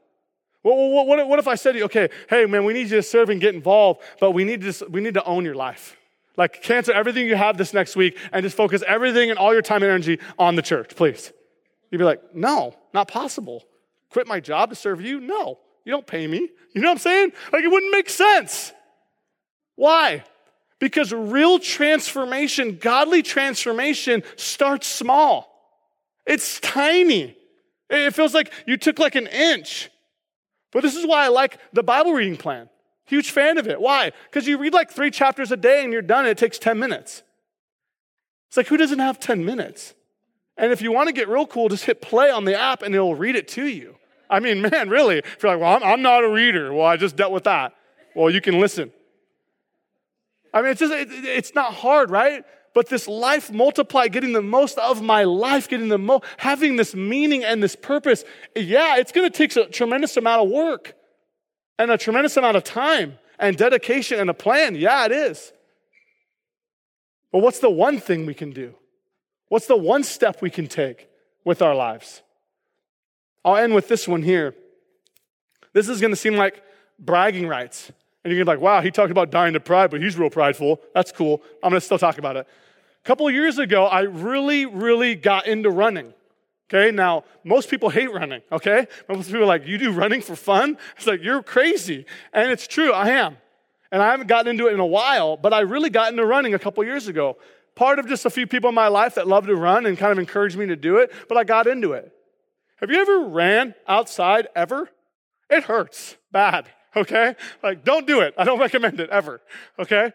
What, 0.62 0.74
what, 0.78 1.28
what, 1.28 1.38
if 1.38 1.50
I 1.50 1.56
said 1.56 1.74
to 1.74 1.80
you, 1.80 1.86
okay, 1.86 2.08
hey, 2.30 2.46
man, 2.46 2.64
we 2.64 2.72
need 2.72 2.90
you 2.90 2.96
to 2.96 3.04
serve 3.04 3.30
and 3.30 3.42
get 3.42 3.54
involved, 3.54 4.00
but 4.22 4.32
we 4.32 4.46
need, 4.46 4.62
to, 4.62 4.86
we 4.90 5.02
need 5.02 5.16
to 5.16 5.24
own 5.26 5.44
your 5.44 5.56
life. 5.56 5.98
Like, 6.38 6.64
cancel 6.64 6.94
everything 6.94 7.28
you 7.28 7.36
have 7.36 7.58
this 7.58 7.74
next 7.74 7.98
week 7.98 8.18
and 8.32 8.42
just 8.42 8.56
focus 8.56 8.84
everything 8.88 9.30
and 9.30 9.38
all 9.38 9.52
your 9.52 9.62
time 9.62 9.84
and 9.84 9.92
energy 9.92 10.18
on 10.40 10.56
the 10.56 10.62
church, 10.62 10.96
please. 10.96 11.34
You'd 11.90 11.98
be 11.98 12.06
like, 12.06 12.34
no, 12.34 12.74
not 12.94 13.10
possible. 13.10 13.66
Quit 14.12 14.28
my 14.28 14.40
job 14.40 14.70
to 14.70 14.76
serve 14.78 15.02
you? 15.02 15.20
No, 15.20 15.60
you 15.84 15.92
don't 15.92 16.08
pay 16.08 16.26
me. 16.26 16.48
You 16.74 16.82
know 16.82 16.88
what 16.88 16.94
I'm 16.94 17.00
saying? 17.00 17.34
Like, 17.52 17.66
it 17.66 17.68
wouldn't 17.70 17.92
make 17.92 18.10
sense. 18.10 18.72
Why? 19.76 20.24
Because 20.82 21.14
real 21.14 21.60
transformation, 21.60 22.78
godly 22.82 23.22
transformation, 23.22 24.24
starts 24.36 24.88
small. 24.88 25.48
It's 26.26 26.60
tiny. 26.60 27.38
It 27.88 28.16
feels 28.16 28.34
like 28.34 28.52
you 28.66 28.78
took 28.78 28.98
like 28.98 29.14
an 29.14 29.28
inch. 29.28 29.92
But 30.72 30.82
this 30.82 30.96
is 30.96 31.06
why 31.06 31.24
I 31.24 31.28
like 31.28 31.60
the 31.72 31.84
Bible 31.84 32.14
reading 32.14 32.36
plan. 32.36 32.68
Huge 33.06 33.30
fan 33.30 33.60
of 33.60 33.68
it. 33.68 33.80
Why? 33.80 34.12
Because 34.30 34.48
you 34.48 34.58
read 34.58 34.74
like 34.74 34.90
three 34.90 35.12
chapters 35.12 35.52
a 35.52 35.58
day 35.58 35.84
and 35.84 35.94
you're 35.94 36.02
done. 36.02 36.26
And 36.26 36.30
it 36.30 36.38
takes 36.40 36.58
10 36.58 36.80
minutes. 36.80 37.22
It's 38.48 38.58
like, 38.58 38.68
who 38.68 38.78
doesn't 38.78 39.00
have 39.00 39.20
10 39.20 39.46
minutes? 39.46 39.94
And 40.58 40.72
if 40.72 40.82
you 40.82 40.92
want 40.92 41.08
to 41.10 41.14
get 41.14 41.30
real 41.30 41.46
cool, 41.46 41.70
just 41.70 41.86
hit 41.86 42.02
play 42.02 42.32
on 42.32 42.46
the 42.46 42.60
app 42.60 42.82
and 42.82 42.96
it'll 42.96 43.16
read 43.16 43.36
it 43.36 43.48
to 43.50 43.68
you. 43.68 43.98
I 44.32 44.40
mean, 44.40 44.62
man, 44.72 44.90
really. 44.90 45.20
If 45.20 45.44
you're 45.44 45.52
like, 45.52 45.62
well, 45.62 45.76
I'm, 45.76 45.84
I'm 45.84 46.02
not 46.02 46.24
a 46.24 46.30
reader, 46.30 46.74
well, 46.74 46.88
I 46.88 46.98
just 46.98 47.16
dealt 47.16 47.34
with 47.34 47.44
that. 47.44 47.76
Well, 48.16 48.32
you 48.32 48.42
can 48.42 48.60
listen. 48.60 48.92
I 50.54 50.62
mean, 50.62 50.72
it's 50.72 50.80
just, 50.80 50.94
it, 50.94 51.10
it's 51.12 51.56
not 51.56 51.74
hard, 51.74 52.10
right? 52.10 52.44
But 52.74 52.88
this 52.88 53.08
life 53.08 53.52
multiply, 53.52 54.08
getting 54.08 54.34
the 54.34 54.42
most 54.42 54.78
of 54.78 55.02
my 55.02 55.24
life, 55.24 55.68
getting 55.68 55.90
the 55.90 55.98
most, 55.98 56.24
having 56.38 56.78
this 56.78 56.96
meaning 56.96 57.44
and 57.44 57.62
this 57.62 57.76
purpose, 57.76 58.24
yeah, 58.56 58.98
it's 58.98 59.12
going 59.12 59.30
to 59.30 59.38
take 59.38 59.56
a 59.56 59.70
tremendous 59.70 60.16
amount 60.18 60.44
of 60.44 60.50
work 60.50 60.96
and 61.78 61.92
a 61.92 61.98
tremendous 61.98 62.38
amount 62.38 62.58
of 62.58 62.64
time 62.64 63.18
and 63.40 63.58
dedication 63.58 64.20
and 64.20 64.30
a 64.30 64.34
plan. 64.34 64.76
Yeah, 64.76 65.06
it 65.06 65.12
is. 65.12 65.52
But 67.32 67.40
what's 67.40 67.60
the 67.60 67.70
one 67.70 68.00
thing 68.00 68.26
we 68.26 68.34
can 68.34 68.52
do? 68.52 68.76
What's 69.50 69.68
the 69.68 69.78
one 69.78 70.04
step 70.04 70.42
we 70.42 70.50
can 70.50 70.68
take 70.68 71.10
with 71.44 71.62
our 71.62 71.76
lives? 71.76 72.22
I'll 73.44 73.58
end 73.58 73.74
with 73.74 73.88
this 73.88 74.08
one 74.08 74.22
here. 74.22 74.56
This 75.74 75.90
is 75.90 76.00
going 76.00 76.12
to 76.12 76.18
seem 76.18 76.36
like 76.36 76.62
bragging 77.00 77.48
rights. 77.48 77.92
And 78.24 78.34
you're 78.34 78.46
like, 78.46 78.60
wow, 78.60 78.82
he 78.82 78.92
talked 78.92 79.12
about 79.12 79.32
dying 79.32 79.54
to 79.54 79.60
pride, 79.60 79.90
but 79.90 80.02
he's 80.02 80.18
real 80.18 80.30
prideful. 80.30 80.80
That's 80.94 81.12
cool. 81.12 81.42
I'm 81.64 81.72
gonna 81.72 81.82
still 81.82 81.98
talk 81.98 82.18
about 82.18 82.36
it. 82.36 82.48
A 83.04 83.08
couple 83.08 83.30
years 83.32 83.58
ago, 83.58 83.86
I 83.86 84.02
really, 84.02 84.66
really 84.66 85.16
got 85.16 85.48
into 85.48 85.70
running. 85.70 86.14
Okay, 86.70 86.92
now 86.92 87.26
most 87.44 87.70
people 87.70 87.90
hate 87.90 88.14
running, 88.14 88.42
okay? 88.50 88.88
Most 89.10 89.28
people 89.28 89.44
are 89.44 89.46
like, 89.46 89.68
you 89.68 89.78
do 89.78 89.92
running 89.92 90.22
for 90.22 90.38
fun? 90.38 90.78
It's 90.96 91.06
like, 91.06 91.22
you're 91.22 91.44
crazy. 91.44 92.06
And 92.32 92.50
it's 92.50 92.66
true, 92.66 92.94
I 92.94 93.10
am. 93.10 93.36
And 93.92 94.02
I 94.02 94.12
haven't 94.12 94.28
gotten 94.28 94.48
into 94.48 94.68
it 94.68 94.74
in 94.74 94.80
a 94.80 94.86
while, 94.86 95.36
but 95.36 95.54
I 95.54 95.62
really 95.62 95.90
got 95.90 96.12
into 96.12 96.26
running 96.26 96.54
a 96.54 96.60
couple 96.60 96.82
years 96.86 97.10
ago. 97.10 97.38
Part 97.76 98.00
of 98.00 98.08
just 98.08 98.26
a 98.26 98.30
few 98.30 98.48
people 98.48 98.70
in 98.70 98.76
my 98.76 98.88
life 98.88 99.16
that 99.16 99.28
love 99.28 99.48
to 99.48 99.56
run 99.56 99.86
and 99.86 99.98
kind 99.98 100.14
of 100.14 100.20
encouraged 100.20 100.58
me 100.58 100.68
to 100.68 100.78
do 100.78 100.98
it, 100.98 101.12
but 101.28 101.38
I 101.38 101.44
got 101.44 101.68
into 101.68 101.92
it. 101.92 102.10
Have 102.78 102.90
you 102.90 103.02
ever 103.02 103.26
ran 103.26 103.76
outside 103.86 104.48
ever? 104.56 104.90
It 105.50 105.66
hurts 105.66 106.16
bad, 106.32 106.70
okay? 106.96 107.36
Like, 107.64 107.84
don't 107.84 108.08
do 108.08 108.22
it. 108.22 108.34
I 108.38 108.44
don't 108.44 108.60
recommend 108.68 109.00
it 109.00 109.10
ever, 109.10 109.42
okay? 109.80 110.14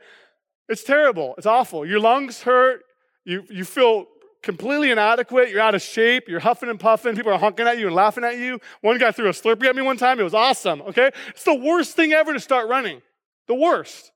It's 0.68 0.82
terrible. 0.82 1.34
It's 1.38 1.46
awful. 1.46 1.86
Your 1.86 2.00
lungs 2.00 2.42
hurt. 2.42 2.82
You, 3.24 3.44
you 3.50 3.64
feel 3.64 4.06
completely 4.42 4.90
inadequate. 4.90 5.50
You're 5.50 5.60
out 5.60 5.74
of 5.74 5.82
shape. 5.82 6.28
You're 6.28 6.40
huffing 6.40 6.68
and 6.68 6.78
puffing. 6.78 7.16
People 7.16 7.32
are 7.32 7.38
honking 7.38 7.66
at 7.66 7.78
you 7.78 7.86
and 7.86 7.94
laughing 7.94 8.24
at 8.24 8.38
you. 8.38 8.60
One 8.80 8.98
guy 8.98 9.10
threw 9.12 9.28
a 9.28 9.32
Slurpee 9.32 9.66
at 9.66 9.76
me 9.76 9.82
one 9.82 9.96
time. 9.96 10.20
It 10.20 10.24
was 10.24 10.34
awesome, 10.34 10.82
okay? 10.82 11.10
It's 11.28 11.44
the 11.44 11.54
worst 11.54 11.96
thing 11.96 12.12
ever 12.12 12.32
to 12.32 12.40
start 12.40 12.68
running. 12.68 13.02
The 13.48 13.54
worst, 13.54 14.12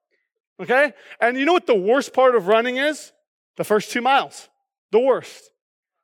okay? 0.61 0.93
And 1.21 1.39
you 1.39 1.45
know 1.45 1.53
what 1.53 1.67
the 1.67 1.75
worst 1.75 2.13
part 2.13 2.35
of 2.35 2.47
running 2.47 2.77
is? 2.77 3.13
The 3.57 3.65
first 3.65 3.91
two 3.91 4.01
miles. 4.01 4.49
The 4.93 5.01
worst. 5.01 5.51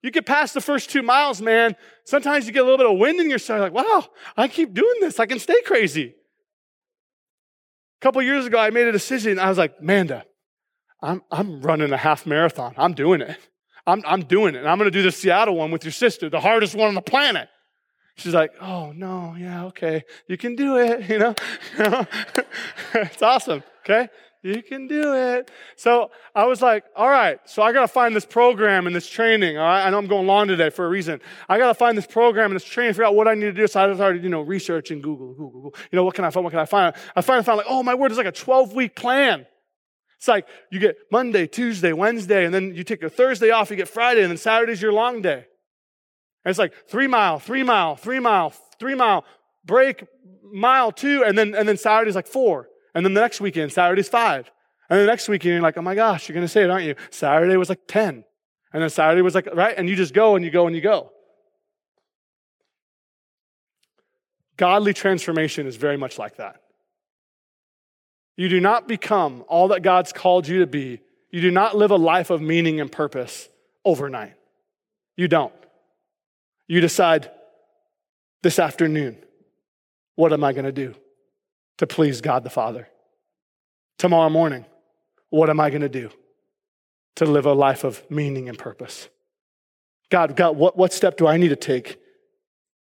You 0.03 0.11
get 0.11 0.27
past 0.27 0.55
the 0.55 0.61
first 0.61 0.91
two 0.91 1.03
miles, 1.03 1.43
man. 1.43 1.75
Sometimes 2.05 2.47
you 2.47 2.53
get 2.53 2.61
a 2.61 2.65
little 2.65 2.79
bit 2.79 2.87
of 2.87 2.99
wind 2.99 3.19
in 3.19 3.29
your 3.29 3.41
side, 3.41 3.61
like, 3.61 3.73
wow, 3.73 4.05
I 4.37 4.47
keep 4.47 4.73
doing 4.73 4.95
this. 5.01 5.19
I 5.19 5.27
can 5.27 5.41
stay 5.41 5.61
crazy. 5.63 6.15
A 8.01 8.03
couple 8.03 8.23
years 8.23 8.47
ago, 8.47 8.59
I 8.59 8.71
made 8.71 8.87
a 8.87 8.93
decision. 8.93 9.39
I 9.39 9.49
was 9.49 9.59
like, 9.59 9.81
Manda, 9.83 10.25
I'm, 11.03 11.23
I'm 11.31 11.61
running 11.63 11.93
a 11.93 11.97
half 11.97 12.27
marathon. 12.27 12.75
I'm 12.77 12.95
doing 12.95 13.21
it. 13.21 13.39
I'm, 13.87 14.03
I'm 14.07 14.23
doing 14.23 14.55
it. 14.55 14.59
And 14.59 14.69
I'm 14.69 14.79
going 14.79 14.91
to 14.91 14.97
do 14.97 15.03
the 15.03 15.13
Seattle 15.13 15.57
one 15.57 15.71
with 15.71 15.85
your 15.85 15.93
sister, 15.93 16.29
the 16.29 16.41
hardest 16.41 16.75
one 16.75 16.89
on 16.89 16.95
the 16.95 17.01
planet. 17.03 17.49
She's 18.17 18.35
like, 18.35 18.53
oh, 18.61 18.93
no, 18.93 19.37
yeah, 19.39 19.67
okay. 19.67 20.03
You 20.27 20.37
can 20.37 20.57
do 20.57 20.77
it, 20.79 21.09
you 21.11 21.19
know? 21.19 21.35
it's 22.95 23.23
awesome, 23.23 23.63
okay? 23.85 24.09
You 24.47 24.63
can 24.63 24.87
do 24.87 25.13
it. 25.15 25.51
So 25.75 26.13
I 26.33 26.47
was 26.47 26.63
like, 26.63 26.85
all 26.95 27.09
right, 27.09 27.41
so 27.47 27.63
I 27.63 27.73
got 27.73 27.81
to 27.81 27.89
find 27.89 28.15
this 28.15 28.25
program 28.25 28.87
and 28.87 28.95
this 28.95 29.09
training. 29.09 29.59
All 29.59 29.65
right, 29.65 29.85
I 29.85 29.91
know 29.91 29.99
I'm 29.99 30.07
going 30.07 30.29
long 30.29 30.47
today 30.47 30.71
for 30.71 30.87
a 30.87 30.89
reason. 30.89 31.21
I 31.49 31.59
got 31.59 31.67
to 31.67 31.75
find 31.75 31.99
this 31.99 32.07
program 32.07 32.53
and 32.53 32.55
this 32.55 32.65
training, 32.65 32.95
figure 32.95 33.07
out 33.07 33.17
what 33.17 33.27
I 33.27 33.35
need 33.35 33.47
to 33.47 33.53
do. 33.53 33.67
So 33.67 33.81
I 33.81 33.93
started, 33.95 34.23
you 34.23 34.31
know, 34.31 34.43
researching 34.43 35.01
Google, 35.01 35.35
Google, 35.35 35.51
Google. 35.51 35.75
You 35.91 35.97
know, 35.97 36.05
what 36.05 36.15
can 36.15 36.25
I 36.25 36.31
find? 36.31 36.45
What 36.45 36.51
can 36.51 36.61
I 36.61 36.65
find? 36.65 36.95
I 37.17 37.23
finally 37.23 37.43
found 37.43 37.59
like, 37.59 37.67
oh 37.69 37.83
my 37.83 37.95
word, 37.95 38.13
it's 38.13 38.19
like 38.19 38.27
a 38.27 38.33
12 38.33 38.73
week 38.73 38.95
plan. 38.95 39.47
It's 40.17 40.29
like 40.29 40.47
you 40.71 40.79
get 40.79 40.97
Monday, 41.11 41.49
Tuesday, 41.49 41.93
Wednesday, 41.93 42.45
and 42.45 42.55
then 42.55 42.73
you 42.73 42.85
take 42.85 43.03
a 43.03 43.11
Thursday 43.11 43.51
off, 43.51 43.71
you 43.71 43.77
get 43.77 43.89
Friday, 43.89 44.23
and 44.23 44.31
then 44.31 44.39
Saturday's 44.39 44.81
your 44.81 44.93
long 44.93 45.23
day. 45.23 45.45
And 46.45 46.51
it's 46.51 46.59
like 46.59 46.73
three 46.89 47.09
mile, 47.09 47.41
three 47.41 47.65
mile, 47.65 47.97
three 47.97 48.21
mile, 48.21 48.55
three 48.79 48.95
mile, 48.95 49.25
break 49.65 50.05
mile 50.53 50.93
two, 50.93 51.25
and 51.25 51.37
then 51.37 51.55
and 51.55 51.69
then 51.69 51.77
Saturday's 51.77 52.15
like 52.15 52.29
four. 52.29 52.69
And 52.97 53.05
then 53.05 53.13
the 53.13 53.21
next 53.21 53.43
weekend, 53.43 53.71
Saturday's 53.73 54.09
five. 54.09 54.51
And 54.89 54.99
the 54.99 55.05
next 55.05 55.29
weekend, 55.29 55.53
you're 55.53 55.61
like, 55.61 55.77
oh 55.77 55.83
my 55.83 55.95
gosh, 55.95 56.29
you're 56.29 56.35
going 56.35 56.47
to 56.47 56.49
say 56.49 56.63
it, 56.63 56.71
aren't 56.71 56.87
you? 56.87 56.95
Saturday 57.11 57.59
was 57.59 57.69
like 57.69 57.81
10. 57.87 58.25
And 58.73 58.83
then 58.83 58.89
Saturday 58.89 59.21
was 59.21 59.35
like, 59.35 59.47
right? 59.55 59.75
And 59.77 59.87
you 59.87 59.95
just 59.95 60.15
go 60.15 60.35
and 60.35 60.43
you 60.43 60.51
go 60.51 60.67
and 60.67 60.75
you 60.75 60.81
go. 60.81 61.13
Godly 64.57 64.95
transformation 64.95 65.67
is 65.67 65.77
very 65.77 65.99
much 65.99 66.19
like 66.19 66.39
that. 66.39 66.63
You 68.35 68.49
do 68.49 68.61
not 68.61 68.89
become 68.89 69.45
all 69.47 69.69
that 69.69 69.83
God's 69.83 70.15
called 70.15 70.49
you 70.49 70.61
to 70.61 70.67
be. 70.67 71.01
You 71.31 71.43
do 71.43 71.51
not 71.51 71.77
live 71.77 71.91
a 71.91 71.97
life 71.97 72.31
of 72.31 72.41
meaning 72.41 72.81
and 72.81 72.91
purpose 72.91 73.51
overnight. 73.85 74.37
You 75.19 75.29
don't. 75.29 75.53
You 76.67 76.81
decide 76.81 77.31
this 78.43 78.59
afternoon, 78.59 79.19
what 80.15 80.33
am 80.33 80.43
I 80.43 80.55
going 80.55 80.65
to 80.65 80.73
do? 80.73 80.95
To 81.79 81.87
please 81.87 82.21
God 82.21 82.45
the 82.45 82.51
Father. 82.51 82.89
Tomorrow 83.99 84.31
morning, 84.31 84.65
what 85.31 85.51
am 85.51 85.61
I 85.61 85.71
going 85.71 85.83
to 85.83 85.89
do 85.89 86.11
to 87.17 87.25
live 87.25 87.47
a 87.47 87.53
life 87.53 87.85
of 87.85 88.09
meaning 88.11 88.49
and 88.49 88.59
purpose? 88.59 89.09
God, 90.11 90.37
God, 90.37 90.57
what, 90.57 90.77
what 90.77 90.93
step 90.93 91.17
do 91.17 91.27
I 91.27 91.37
need 91.37 91.49
to 91.49 91.57
take 91.57 91.99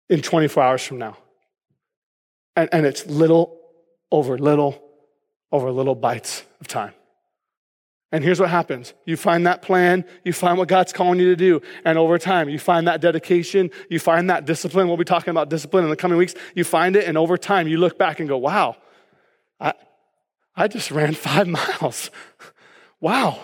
in 0.08 0.22
24 0.22 0.62
hours 0.62 0.82
from 0.82 0.98
now? 0.98 1.16
And, 2.56 2.68
and 2.72 2.86
it's 2.86 3.06
little 3.06 3.58
over 4.10 4.36
little 4.36 4.82
over 5.50 5.70
little 5.70 5.94
bites 5.94 6.44
of 6.60 6.68
time. 6.68 6.92
And 8.10 8.22
here's 8.22 8.38
what 8.38 8.50
happens 8.50 8.92
you 9.06 9.16
find 9.16 9.46
that 9.46 9.62
plan, 9.62 10.04
you 10.24 10.32
find 10.32 10.58
what 10.58 10.68
God's 10.68 10.92
calling 10.92 11.18
you 11.18 11.30
to 11.30 11.36
do, 11.36 11.62
and 11.84 11.96
over 11.96 12.18
time, 12.18 12.48
you 12.48 12.58
find 12.58 12.86
that 12.86 13.00
dedication, 13.00 13.70
you 13.88 13.98
find 13.98 14.28
that 14.28 14.44
discipline. 14.44 14.86
We'll 14.86 14.98
be 14.98 15.04
talking 15.04 15.30
about 15.30 15.48
discipline 15.48 15.84
in 15.84 15.90
the 15.90 15.96
coming 15.96 16.18
weeks. 16.18 16.34
You 16.54 16.64
find 16.64 16.94
it, 16.94 17.06
and 17.06 17.16
over 17.16 17.38
time, 17.38 17.68
you 17.68 17.78
look 17.78 17.98
back 17.98 18.20
and 18.20 18.28
go, 18.28 18.36
wow, 18.36 18.76
I, 19.62 19.74
I 20.56 20.68
just 20.68 20.90
ran 20.90 21.14
five 21.14 21.48
miles. 21.80 22.10
wow, 23.00 23.40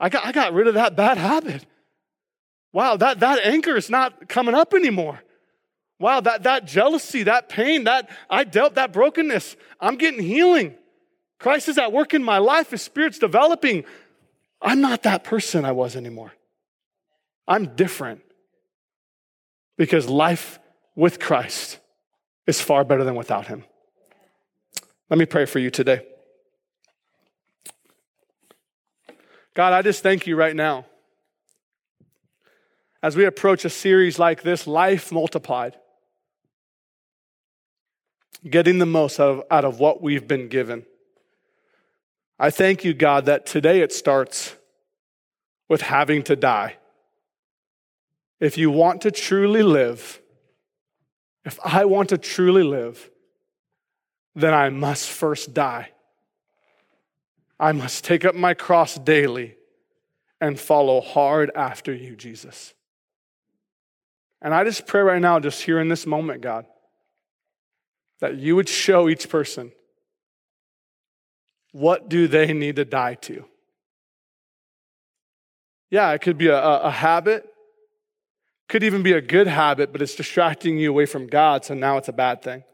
I 0.00 0.08
got, 0.08 0.26
I 0.26 0.32
got 0.32 0.54
rid 0.54 0.66
of 0.66 0.74
that 0.74 0.96
bad 0.96 1.18
habit. 1.18 1.64
Wow, 2.72 2.96
that, 2.96 3.20
that 3.20 3.44
anchor 3.44 3.76
is 3.76 3.90
not 3.90 4.28
coming 4.28 4.54
up 4.54 4.74
anymore. 4.74 5.20
Wow, 5.98 6.20
that, 6.20 6.44
that 6.44 6.64
jealousy, 6.64 7.24
that 7.24 7.48
pain, 7.48 7.84
that 7.84 8.08
I 8.30 8.44
dealt 8.44 8.76
that 8.76 8.92
brokenness. 8.92 9.56
I'm 9.80 9.96
getting 9.96 10.22
healing. 10.22 10.74
Christ 11.38 11.68
is 11.68 11.78
at 11.78 11.92
work 11.92 12.14
in 12.14 12.22
my 12.22 12.38
life. 12.38 12.70
His 12.70 12.80
Spirit's 12.80 13.18
developing. 13.18 13.84
I'm 14.62 14.80
not 14.80 15.02
that 15.02 15.24
person 15.24 15.64
I 15.64 15.72
was 15.72 15.96
anymore. 15.96 16.32
I'm 17.46 17.74
different 17.74 18.22
because 19.76 20.08
life 20.08 20.58
with 20.94 21.18
Christ 21.18 21.78
is 22.46 22.60
far 22.60 22.84
better 22.84 23.04
than 23.04 23.14
without 23.14 23.46
Him. 23.46 23.64
Let 25.10 25.18
me 25.18 25.26
pray 25.26 25.44
for 25.44 25.58
you 25.58 25.70
today. 25.70 26.06
God, 29.54 29.72
I 29.72 29.82
just 29.82 30.04
thank 30.04 30.28
you 30.28 30.36
right 30.36 30.54
now. 30.54 30.86
As 33.02 33.16
we 33.16 33.24
approach 33.24 33.64
a 33.64 33.70
series 33.70 34.20
like 34.20 34.42
this, 34.42 34.68
Life 34.68 35.10
Multiplied, 35.10 35.74
getting 38.48 38.78
the 38.78 38.86
most 38.86 39.18
out 39.18 39.28
of, 39.30 39.42
out 39.50 39.64
of 39.64 39.80
what 39.80 40.00
we've 40.00 40.28
been 40.28 40.46
given. 40.46 40.86
I 42.38 42.50
thank 42.50 42.84
you, 42.84 42.94
God, 42.94 43.26
that 43.26 43.46
today 43.46 43.80
it 43.80 43.92
starts 43.92 44.54
with 45.68 45.82
having 45.82 46.22
to 46.22 46.36
die. 46.36 46.76
If 48.38 48.56
you 48.56 48.70
want 48.70 49.00
to 49.00 49.10
truly 49.10 49.64
live, 49.64 50.20
if 51.44 51.58
I 51.64 51.84
want 51.84 52.10
to 52.10 52.18
truly 52.18 52.62
live, 52.62 53.10
then 54.34 54.54
I 54.54 54.70
must 54.70 55.08
first 55.08 55.54
die. 55.54 55.90
I 57.58 57.72
must 57.72 58.04
take 58.04 58.24
up 58.24 58.34
my 58.34 58.54
cross 58.54 58.96
daily 58.96 59.56
and 60.40 60.58
follow 60.58 61.00
hard 61.00 61.50
after 61.54 61.92
you, 61.92 62.16
Jesus. 62.16 62.72
And 64.40 64.54
I 64.54 64.64
just 64.64 64.86
pray 64.86 65.02
right 65.02 65.20
now, 65.20 65.38
just 65.38 65.62
here 65.62 65.78
in 65.78 65.88
this 65.88 66.06
moment, 66.06 66.40
God, 66.40 66.64
that 68.20 68.36
you 68.36 68.56
would 68.56 68.68
show 68.68 69.08
each 69.08 69.28
person 69.28 69.72
what 71.72 72.08
do 72.08 72.26
they 72.26 72.52
need 72.52 72.76
to 72.76 72.84
die 72.84 73.14
to. 73.14 73.44
Yeah, 75.90 76.12
it 76.12 76.20
could 76.20 76.38
be 76.38 76.46
a, 76.46 76.58
a 76.58 76.90
habit, 76.90 77.46
could 78.68 78.82
even 78.82 79.02
be 79.02 79.12
a 79.12 79.20
good 79.20 79.46
habit, 79.46 79.92
but 79.92 80.00
it's 80.00 80.14
distracting 80.14 80.78
you 80.78 80.90
away 80.90 81.04
from 81.04 81.26
God, 81.26 81.64
so 81.64 81.74
now 81.74 81.96
it's 81.96 82.08
a 82.08 82.12
bad 82.12 82.42
thing. 82.42 82.64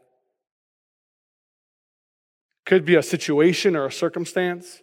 Could 2.67 2.83
be 2.83 2.95
a 2.95 3.01
situation 3.01 3.77
or 3.77 3.85
a 3.85 3.91
circumstance. 3.91 4.81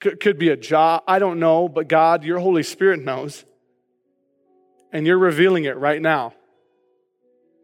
Could, 0.00 0.18
could 0.18 0.36
be 0.36 0.48
a 0.48 0.56
job. 0.56 1.04
I 1.06 1.20
don't 1.20 1.38
know, 1.38 1.68
but 1.68 1.86
God, 1.86 2.24
your 2.24 2.40
Holy 2.40 2.64
Spirit 2.64 3.04
knows. 3.04 3.44
And 4.92 5.06
you're 5.06 5.16
revealing 5.16 5.62
it 5.64 5.76
right 5.76 6.02
now 6.02 6.34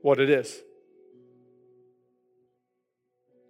what 0.03 0.21
it 0.21 0.31
is. 0.31 0.57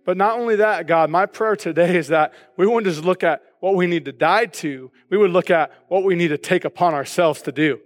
But 0.06 0.16
not 0.16 0.38
only 0.38 0.56
that, 0.56 0.86
God, 0.86 1.10
my 1.10 1.26
prayer 1.26 1.54
today 1.54 1.98
is 1.98 2.08
that 2.08 2.32
we 2.56 2.66
wouldn't 2.66 2.86
just 2.86 3.04
look 3.04 3.22
at 3.22 3.42
what 3.60 3.74
we 3.74 3.86
need 3.86 4.06
to 4.06 4.12
die 4.12 4.46
to, 4.46 4.90
we 5.10 5.18
would 5.18 5.30
look 5.30 5.50
at 5.50 5.70
what 5.88 6.02
we 6.02 6.14
need 6.14 6.28
to 6.28 6.38
take 6.38 6.64
upon 6.64 6.94
ourselves 6.94 7.42
to 7.42 7.52
do. 7.52 7.78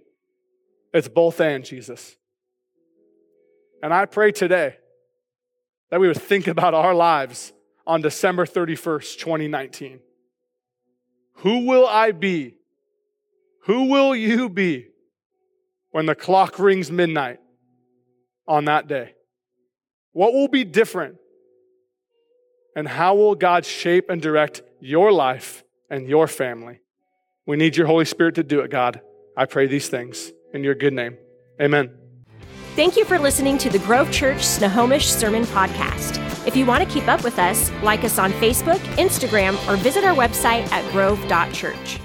It's 0.92 1.08
both 1.08 1.40
and, 1.40 1.64
Jesus. 1.64 2.14
And 3.82 3.92
I 3.92 4.06
pray 4.06 4.30
today 4.30 4.76
that 5.90 5.98
we 5.98 6.06
would 6.06 6.22
think 6.22 6.46
about 6.46 6.74
our 6.74 6.94
lives 6.94 7.52
on 7.86 8.00
December 8.02 8.46
31st, 8.46 9.18
2019. 9.18 10.00
Who 11.38 11.66
will 11.66 11.86
I 11.86 12.12
be? 12.12 12.56
Who 13.64 13.84
will 13.84 14.14
you 14.14 14.48
be 14.48 14.88
when 15.90 16.06
the 16.06 16.14
clock 16.14 16.58
rings 16.58 16.90
midnight 16.90 17.38
on 18.46 18.66
that 18.66 18.88
day? 18.88 19.14
What 20.12 20.32
will 20.32 20.48
be 20.48 20.64
different? 20.64 21.16
And 22.76 22.88
how 22.88 23.14
will 23.14 23.34
God 23.34 23.64
shape 23.64 24.10
and 24.10 24.20
direct 24.20 24.62
your 24.80 25.12
life 25.12 25.64
and 25.90 26.08
your 26.08 26.26
family 26.26 26.80
We 27.46 27.56
need 27.56 27.76
your 27.76 27.86
Holy 27.86 28.06
Spirit 28.06 28.36
to 28.36 28.42
do 28.42 28.60
it, 28.60 28.70
God. 28.70 29.00
I 29.36 29.44
pray 29.44 29.66
these 29.66 29.88
things 29.88 30.32
in 30.54 30.64
your 30.64 30.74
good 30.74 30.94
name. 30.94 31.18
Amen. 31.60 32.03
Thank 32.74 32.96
you 32.96 33.04
for 33.04 33.20
listening 33.20 33.56
to 33.58 33.70
the 33.70 33.78
Grove 33.78 34.10
Church 34.10 34.44
Snohomish 34.44 35.06
Sermon 35.06 35.44
Podcast. 35.44 36.18
If 36.44 36.56
you 36.56 36.66
want 36.66 36.82
to 36.82 36.92
keep 36.92 37.06
up 37.06 37.22
with 37.22 37.38
us, 37.38 37.70
like 37.84 38.02
us 38.02 38.18
on 38.18 38.32
Facebook, 38.32 38.80
Instagram, 38.96 39.54
or 39.68 39.76
visit 39.76 40.02
our 40.02 40.12
website 40.12 40.66
at 40.72 40.90
grove.church. 40.90 42.00